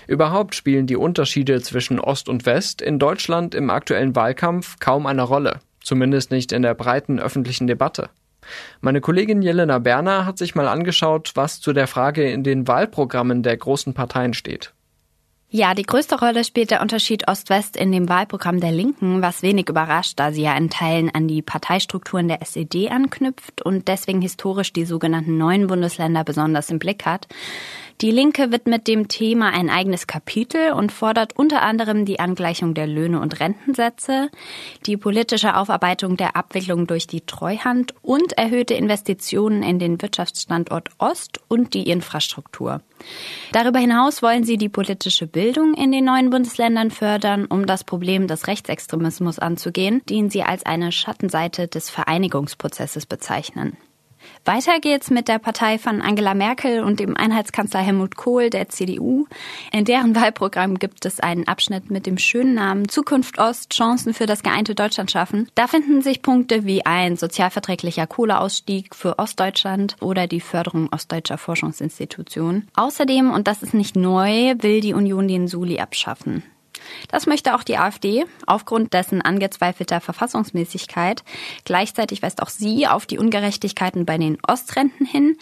Überhaupt 0.05 0.53
spielen 0.53 0.85
die 0.85 0.97
Unterschiede 0.97 1.63
zwischen 1.63 1.99
Ost 1.99 2.29
und 2.29 2.45
West 2.45 2.79
in 2.79 2.99
Deutschland 2.99 3.55
im 3.55 3.71
aktuellen 3.71 4.15
Wahlkampf 4.15 4.77
kaum 4.79 5.07
eine 5.07 5.23
Rolle 5.23 5.61
zumindest 5.83 6.31
nicht 6.31 6.51
in 6.51 6.61
der 6.61 6.73
breiten 6.73 7.19
öffentlichen 7.19 7.67
Debatte. 7.67 8.09
Meine 8.81 9.01
Kollegin 9.01 9.41
Jelena 9.41 9.79
Berner 9.79 10.25
hat 10.25 10.37
sich 10.37 10.55
mal 10.55 10.67
angeschaut, 10.67 11.31
was 11.35 11.59
zu 11.59 11.73
der 11.73 11.87
Frage 11.87 12.29
in 12.29 12.43
den 12.43 12.67
Wahlprogrammen 12.67 13.43
der 13.43 13.57
großen 13.57 13.93
Parteien 13.93 14.33
steht. 14.33 14.73
Ja, 15.51 15.73
die 15.73 15.83
größte 15.83 16.19
Rolle 16.19 16.43
spielt 16.43 16.69
der 16.69 16.79
Unterschied 16.79 17.27
Ost-West 17.27 17.75
in 17.75 17.91
dem 17.91 18.07
Wahlprogramm 18.07 18.59
der 18.59 18.71
Linken, 18.71 19.23
was 19.23 19.41
wenig 19.41 19.67
überrascht, 19.67 20.19
da 20.19 20.31
sie 20.31 20.43
ja 20.43 20.55
in 20.55 20.69
Teilen 20.69 21.09
an 21.09 21.27
die 21.27 21.41
Parteistrukturen 21.41 22.27
der 22.27 22.43
SED 22.43 22.91
anknüpft 22.91 23.63
und 23.63 23.87
deswegen 23.87 24.21
historisch 24.21 24.73
die 24.73 24.85
sogenannten 24.85 25.39
neuen 25.39 25.65
Bundesländer 25.65 26.23
besonders 26.23 26.69
im 26.69 26.77
Blick 26.77 27.03
hat. 27.07 27.27
Die 28.01 28.11
Linke 28.11 28.53
widmet 28.53 28.87
dem 28.87 29.09
Thema 29.09 29.49
ein 29.49 29.69
eigenes 29.69 30.07
Kapitel 30.07 30.71
und 30.71 30.89
fordert 30.89 31.37
unter 31.37 31.61
anderem 31.63 32.05
die 32.05 32.21
Angleichung 32.21 32.73
der 32.73 32.87
Löhne 32.87 33.19
und 33.19 33.41
Rentensätze, 33.41 34.29
die 34.85 34.95
politische 34.95 35.57
Aufarbeitung 35.57 36.15
der 36.15 36.37
Abwicklung 36.37 36.87
durch 36.87 37.07
die 37.07 37.19
Treuhand 37.19 37.93
und 38.01 38.37
erhöhte 38.37 38.73
Investitionen 38.73 39.63
in 39.63 39.79
den 39.79 40.01
Wirtschaftsstandort 40.01 40.91
Ost 40.97 41.41
und 41.49 41.73
die 41.73 41.89
Infrastruktur. 41.89 42.79
Darüber 43.51 43.79
hinaus 43.79 44.21
wollen 44.21 44.45
sie 44.45 44.55
die 44.55 44.69
politische 44.69 45.27
Bildung 45.27 45.73
in 45.73 45.91
den 45.91 46.05
neuen 46.05 46.29
Bundesländern 46.29 46.91
fördern, 46.91 47.47
um 47.47 47.65
das 47.65 47.83
Problem 47.83 48.27
des 48.27 48.47
Rechtsextremismus 48.47 49.39
anzugehen, 49.39 50.03
den 50.07 50.29
sie 50.29 50.43
als 50.43 50.65
eine 50.65 50.93
Schattenseite 50.93 51.67
des 51.67 51.89
Vereinigungsprozesses 51.89 53.05
bezeichnen. 53.05 53.75
Weiter 54.45 54.79
geht's 54.79 55.11
mit 55.11 55.27
der 55.27 55.37
Partei 55.37 55.77
von 55.77 56.01
Angela 56.01 56.33
Merkel 56.33 56.83
und 56.83 56.99
dem 56.99 57.15
Einheitskanzler 57.15 57.81
Helmut 57.81 58.15
Kohl 58.15 58.49
der 58.49 58.69
CDU. 58.69 59.27
In 59.71 59.85
deren 59.85 60.15
Wahlprogramm 60.15 60.79
gibt 60.79 61.05
es 61.05 61.19
einen 61.19 61.47
Abschnitt 61.47 61.91
mit 61.91 62.05
dem 62.05 62.17
schönen 62.17 62.55
Namen 62.55 62.89
Zukunft 62.89 63.37
Ost, 63.37 63.73
Chancen 63.73 64.13
für 64.13 64.25
das 64.25 64.41
geeinte 64.41 64.75
Deutschland 64.75 65.11
schaffen. 65.11 65.49
Da 65.55 65.67
finden 65.67 66.01
sich 66.01 66.21
Punkte 66.21 66.65
wie 66.65 66.85
ein 66.85 67.15
sozialverträglicher 67.15 68.07
Kohleausstieg 68.07 68.95
für 68.95 69.19
Ostdeutschland 69.19 69.97
oder 70.01 70.25
die 70.25 70.41
Förderung 70.41 70.89
ostdeutscher 70.91 71.37
Forschungsinstitutionen. 71.37 72.67
Außerdem, 72.75 73.31
und 73.31 73.47
das 73.47 73.61
ist 73.61 73.73
nicht 73.73 73.95
neu, 73.95 74.55
will 74.59 74.81
die 74.81 74.93
Union 74.93 75.27
den 75.27 75.47
Suli 75.47 75.79
abschaffen. 75.79 76.43
Das 77.09 77.25
möchte 77.25 77.55
auch 77.55 77.63
die 77.63 77.77
AfD 77.77 78.25
aufgrund 78.45 78.93
dessen 78.93 79.21
angezweifelter 79.21 80.01
Verfassungsmäßigkeit. 80.01 81.23
Gleichzeitig 81.65 82.21
weist 82.21 82.41
auch 82.41 82.49
sie 82.49 82.87
auf 82.87 83.05
die 83.05 83.17
Ungerechtigkeiten 83.17 84.05
bei 84.05 84.17
den 84.17 84.37
Ostrenten 84.47 85.05
hin. 85.05 85.37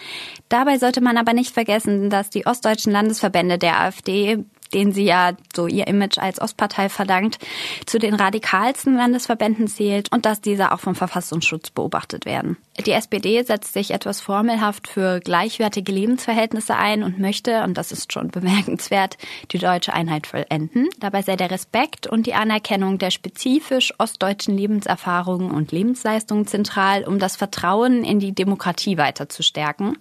Dabei 0.50 0.78
sollte 0.78 1.02
man 1.02 1.18
aber 1.18 1.34
nicht 1.34 1.54
vergessen, 1.54 2.10
dass 2.10 2.30
die 2.30 2.46
ostdeutschen 2.46 2.92
Landesverbände 2.92 3.58
der 3.58 3.80
AfD 3.80 4.46
den 4.74 4.92
sie 4.92 5.06
ja 5.06 5.34
so 5.56 5.68
ihr 5.68 5.88
Image 5.88 6.18
als 6.18 6.42
Ostpartei 6.42 6.90
verdankt, 6.90 7.40
zu 7.86 8.00
den 8.00 8.14
radikalsten 8.14 8.96
Landesverbänden 8.96 9.68
zählt 9.68 10.12
und 10.12 10.26
dass 10.26 10.42
diese 10.42 10.72
auch 10.72 10.80
vom 10.80 10.96
Verfassungsschutz 10.96 11.70
beobachtet 11.70 12.26
werden. 12.26 12.58
Die 12.86 12.92
SPD 12.92 13.42
setzt 13.42 13.74
sich 13.74 13.92
etwas 13.92 14.22
formelhaft 14.22 14.88
für 14.88 15.20
gleichwertige 15.20 15.92
Lebensverhältnisse 15.92 16.76
ein 16.76 17.04
und 17.04 17.20
möchte, 17.20 17.64
und 17.64 17.78
das 17.78 17.92
ist 17.92 18.14
schon 18.14 18.28
bemerkenswert, 18.32 19.18
die 19.52 19.58
deutsche 19.58 19.94
Einheit 19.94 20.28
vollenden. 20.28 20.90
Dabei 21.00 21.22
sei 21.22 21.36
der 21.36 21.52
Respekt 21.52 22.08
und 22.08 22.28
die 22.28 22.34
Anerkennung 22.34 22.98
der 23.00 23.12
spezifisch 23.12 23.94
ostdeutschen 23.98 24.56
Lebenserfahrungen 24.56 25.52
und 25.52 25.72
Lebensleistungen 25.72 26.46
zentral, 26.46 27.04
um 27.04 27.20
das 27.20 27.36
Vertrauen 27.36 28.04
in 28.04 28.20
die 28.20 28.34
Demokratie 28.34 28.98
weiter 28.98 29.28
zu 29.30 29.42
stärken. 29.44 29.98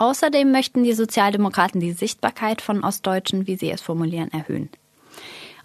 Außerdem 0.00 0.50
möchten 0.50 0.82
die 0.82 0.94
Sozialdemokraten 0.94 1.78
die 1.78 1.92
Sichtbarkeit 1.92 2.62
von 2.62 2.82
Ostdeutschen, 2.82 3.46
wie 3.46 3.56
sie 3.56 3.70
es 3.70 3.82
formulieren, 3.82 4.32
erhöhen. 4.32 4.70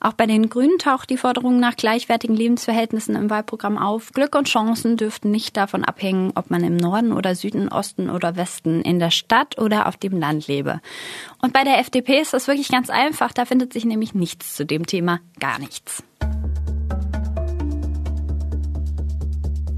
Auch 0.01 0.11
bei 0.11 0.25
den 0.25 0.49
Grünen 0.49 0.77
taucht 0.77 1.09
die 1.09 1.15
Forderung 1.15 1.57
nach 1.61 1.77
gleichwertigen 1.77 2.35
Lebensverhältnissen 2.35 3.15
im 3.15 3.29
Wahlprogramm 3.29 3.77
auf. 3.77 4.11
Glück 4.11 4.35
und 4.35 4.49
Chancen 4.49 4.97
dürften 4.97 5.31
nicht 5.31 5.55
davon 5.55 5.85
abhängen, 5.85 6.33
ob 6.35 6.51
man 6.51 6.65
im 6.65 6.75
Norden 6.75 7.13
oder 7.13 7.33
Süden, 7.33 7.69
Osten 7.69 8.09
oder 8.09 8.35
Westen, 8.35 8.81
in 8.81 8.99
der 8.99 9.09
Stadt 9.09 9.57
oder 9.57 9.87
auf 9.87 9.95
dem 9.95 10.19
Land 10.19 10.47
lebe. 10.47 10.81
Und 11.41 11.53
bei 11.53 11.63
der 11.63 11.79
FDP 11.79 12.19
ist 12.19 12.33
das 12.33 12.47
wirklich 12.47 12.67
ganz 12.67 12.89
einfach. 12.89 13.31
Da 13.31 13.45
findet 13.45 13.71
sich 13.71 13.85
nämlich 13.85 14.13
nichts 14.13 14.53
zu 14.53 14.65
dem 14.65 14.85
Thema. 14.85 15.21
Gar 15.39 15.59
nichts. 15.59 16.03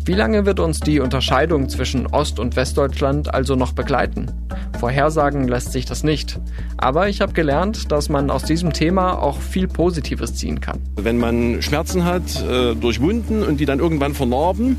Wie 0.08 0.14
lange 0.14 0.46
wird 0.46 0.62
uns 0.62 0.80
die 0.80 1.02
Unterscheidung 1.02 1.68
zwischen 1.68 2.08
Ost- 2.08 2.40
und 2.40 2.56
Westdeutschland 2.56 3.34
also 3.34 3.58
noch 3.58 3.74
begleiten? 3.74 4.32
Vorhersagen 4.80 5.50
lässt 5.50 5.74
sich 5.74 5.84
das 5.84 6.06
nicht. 6.06 6.40
Aber 6.78 7.10
ich 7.10 7.20
habe 7.20 7.34
gelernt, 7.34 7.92
dass 7.92 8.08
man 8.08 8.32
aus 8.32 8.44
diesem 8.44 8.72
Thema 8.72 9.22
auch 9.22 9.42
viel 9.42 9.68
Positives 9.68 10.34
ziehen 10.36 10.62
kann. 10.62 10.80
Wenn 10.96 11.18
man 11.18 11.62
Schmerzen 11.62 12.06
hat, 12.06 12.22
äh, 12.42 12.74
durchwunden 12.76 13.44
und 13.44 13.60
die 13.60 13.66
dann 13.66 13.80
irgendwann 13.80 14.14
vernarben, 14.14 14.78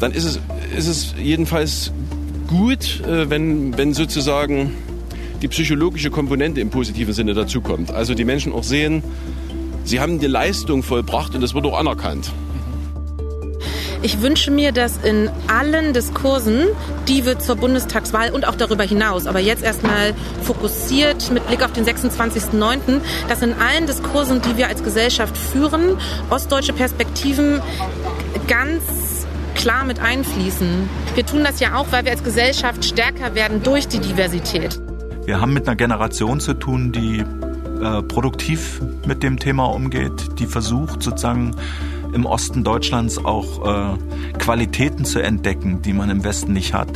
dann 0.00 0.12
ist 0.12 0.24
es, 0.24 0.40
ist 0.76 0.86
es 0.86 1.14
jedenfalls 1.18 1.90
gut, 2.46 3.00
äh, 3.06 3.30
wenn, 3.30 3.78
wenn 3.78 3.94
sozusagen 3.94 4.72
die 5.40 5.48
psychologische 5.48 6.10
Komponente 6.10 6.60
im 6.60 6.68
positiven 6.68 7.14
Sinne 7.14 7.32
dazukommt. 7.32 7.90
Also 7.90 8.12
die 8.12 8.26
Menschen 8.26 8.52
auch 8.52 8.64
sehen, 8.64 9.02
sie 9.84 9.98
haben 9.98 10.18
die 10.18 10.26
Leistung 10.26 10.82
vollbracht 10.82 11.34
und 11.34 11.40
das 11.40 11.54
wird 11.54 11.64
auch 11.64 11.78
anerkannt. 11.78 12.30
Ich 14.02 14.20
wünsche 14.20 14.50
mir, 14.50 14.72
dass 14.72 14.96
in 14.96 15.30
allen 15.46 15.92
Diskursen, 15.92 16.66
die 17.06 17.24
wir 17.24 17.38
zur 17.38 17.54
Bundestagswahl 17.54 18.30
und 18.30 18.48
auch 18.48 18.56
darüber 18.56 18.82
hinaus, 18.82 19.26
aber 19.28 19.38
jetzt 19.38 19.62
erstmal 19.62 20.12
fokussiert 20.42 21.30
mit 21.30 21.46
Blick 21.46 21.64
auf 21.64 21.72
den 21.72 21.84
26.09., 21.84 23.00
dass 23.28 23.42
in 23.42 23.52
allen 23.52 23.86
Diskursen, 23.86 24.42
die 24.42 24.56
wir 24.56 24.66
als 24.66 24.82
Gesellschaft 24.82 25.38
führen, 25.38 25.96
ostdeutsche 26.30 26.72
Perspektiven 26.72 27.60
ganz 28.48 28.82
klar 29.54 29.84
mit 29.84 30.00
einfließen. 30.00 30.88
Wir 31.14 31.24
tun 31.24 31.44
das 31.44 31.60
ja 31.60 31.76
auch, 31.76 31.86
weil 31.92 32.04
wir 32.04 32.10
als 32.10 32.24
Gesellschaft 32.24 32.84
stärker 32.84 33.36
werden 33.36 33.62
durch 33.62 33.86
die 33.86 34.00
Diversität. 34.00 34.80
Wir 35.26 35.40
haben 35.40 35.52
mit 35.52 35.68
einer 35.68 35.76
Generation 35.76 36.40
zu 36.40 36.54
tun, 36.54 36.90
die 36.90 37.24
äh, 37.80 38.02
produktiv 38.02 38.80
mit 39.06 39.22
dem 39.22 39.38
Thema 39.38 39.66
umgeht, 39.66 40.40
die 40.40 40.46
versucht 40.46 41.04
sozusagen 41.04 41.54
im 42.12 42.26
Osten 42.26 42.64
Deutschlands 42.64 43.18
auch 43.24 43.94
äh, 43.94 44.38
Qualitäten 44.38 45.04
zu 45.04 45.20
entdecken, 45.20 45.82
die 45.82 45.92
man 45.92 46.10
im 46.10 46.24
Westen 46.24 46.52
nicht 46.52 46.74
hat. 46.74 46.88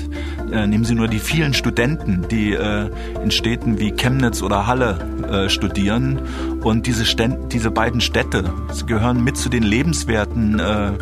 Äh, 0.52 0.66
nehmen 0.66 0.84
Sie 0.84 0.94
nur 0.94 1.08
die 1.08 1.18
vielen 1.18 1.54
Studenten, 1.54 2.26
die 2.30 2.52
äh, 2.52 2.90
in 3.22 3.30
Städten 3.30 3.78
wie 3.78 3.92
Chemnitz 3.92 4.42
oder 4.42 4.66
Halle 4.66 4.98
äh, 5.30 5.48
studieren. 5.48 6.20
Und 6.62 6.86
diese, 6.86 7.04
diese 7.52 7.70
beiden 7.70 8.00
Städte 8.00 8.52
gehören 8.86 9.22
mit 9.24 9.36
zu 9.36 9.48
den 9.48 9.62
lebenswerten 9.62 10.60
äh, 10.60 10.92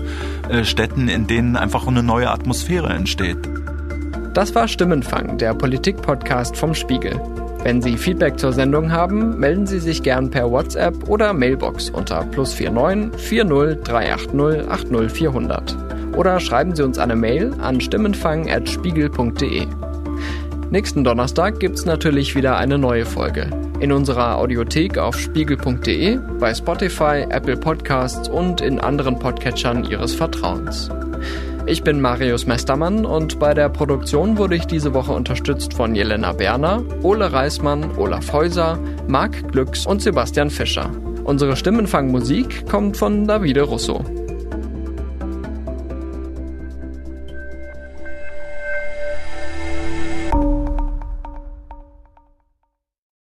äh, 0.49 0.65
Städten, 0.65 1.09
in 1.09 1.27
denen 1.27 1.57
einfach 1.57 1.87
eine 1.87 2.03
neue 2.03 2.31
Atmosphäre 2.31 2.89
entsteht. 2.89 3.39
Das 4.35 4.55
war 4.55 4.67
Stimmenfang, 4.67 5.39
der 5.39 5.55
Politik-Podcast 5.55 6.57
vom 6.57 6.75
Spiegel. 6.75 7.21
Wenn 7.65 7.81
Sie 7.81 7.97
Feedback 7.97 8.39
zur 8.39 8.53
Sendung 8.53 8.93
haben, 8.93 9.39
melden 9.39 9.67
Sie 9.67 9.79
sich 9.79 10.03
gern 10.03 10.31
per 10.31 10.51
WhatsApp 10.51 11.09
oder 11.09 11.33
Mailbox 11.33 11.89
unter 11.89 12.23
plus 12.25 12.61
49 12.61 13.19
40 13.19 13.83
380 13.83 14.69
80 14.69 15.11
400 15.11 15.77
oder 16.15 16.39
schreiben 16.41 16.77
Sie 16.77 16.83
uns 16.83 16.99
eine 16.99 17.17
Mail 17.17 17.55
an 17.63 17.81
stimmenfang.spiegel.de. 17.81 19.67
Nächsten 20.71 21.05
Donnerstag 21.05 21.59
gibt's 21.59 21.87
natürlich 21.87 22.35
wieder 22.35 22.59
eine 22.59 22.77
neue 22.77 23.07
Folge. 23.07 23.49
In 23.81 23.93
unserer 23.93 24.37
Audiothek 24.37 24.99
auf 24.99 25.19
spiegel.de, 25.19 26.19
bei 26.39 26.55
Spotify, 26.55 27.25
Apple 27.31 27.57
Podcasts 27.57 28.29
und 28.29 28.61
in 28.61 28.79
anderen 28.79 29.19
Podcatchern 29.19 29.85
Ihres 29.85 30.15
Vertrauens. 30.15 30.91
Ich 31.67 31.83
bin 31.83 31.99
Marius 31.99 32.47
Mestermann 32.47 33.07
und 33.07 33.39
bei 33.39 33.55
der 33.55 33.71
Produktion 33.71 34.37
wurde 34.37 34.55
ich 34.55 34.67
diese 34.67 34.93
Woche 34.93 35.13
unterstützt 35.13 35.73
von 35.73 35.95
Jelena 35.95 36.33
Berner, 36.33 36.83
Ole 37.03 37.33
Reismann, 37.33 37.97
Olaf 37.97 38.33
Häuser, 38.35 38.79
Marc 39.09 39.51
Glücks 39.51 39.87
und 39.87 40.03
Sebastian 40.03 40.51
Fischer. 40.51 40.91
Unsere 41.25 41.57
Stimmenfangmusik 41.57 42.69
kommt 42.69 42.99
von 42.99 43.27
Davide 43.27 43.63
Russo. 43.63 44.05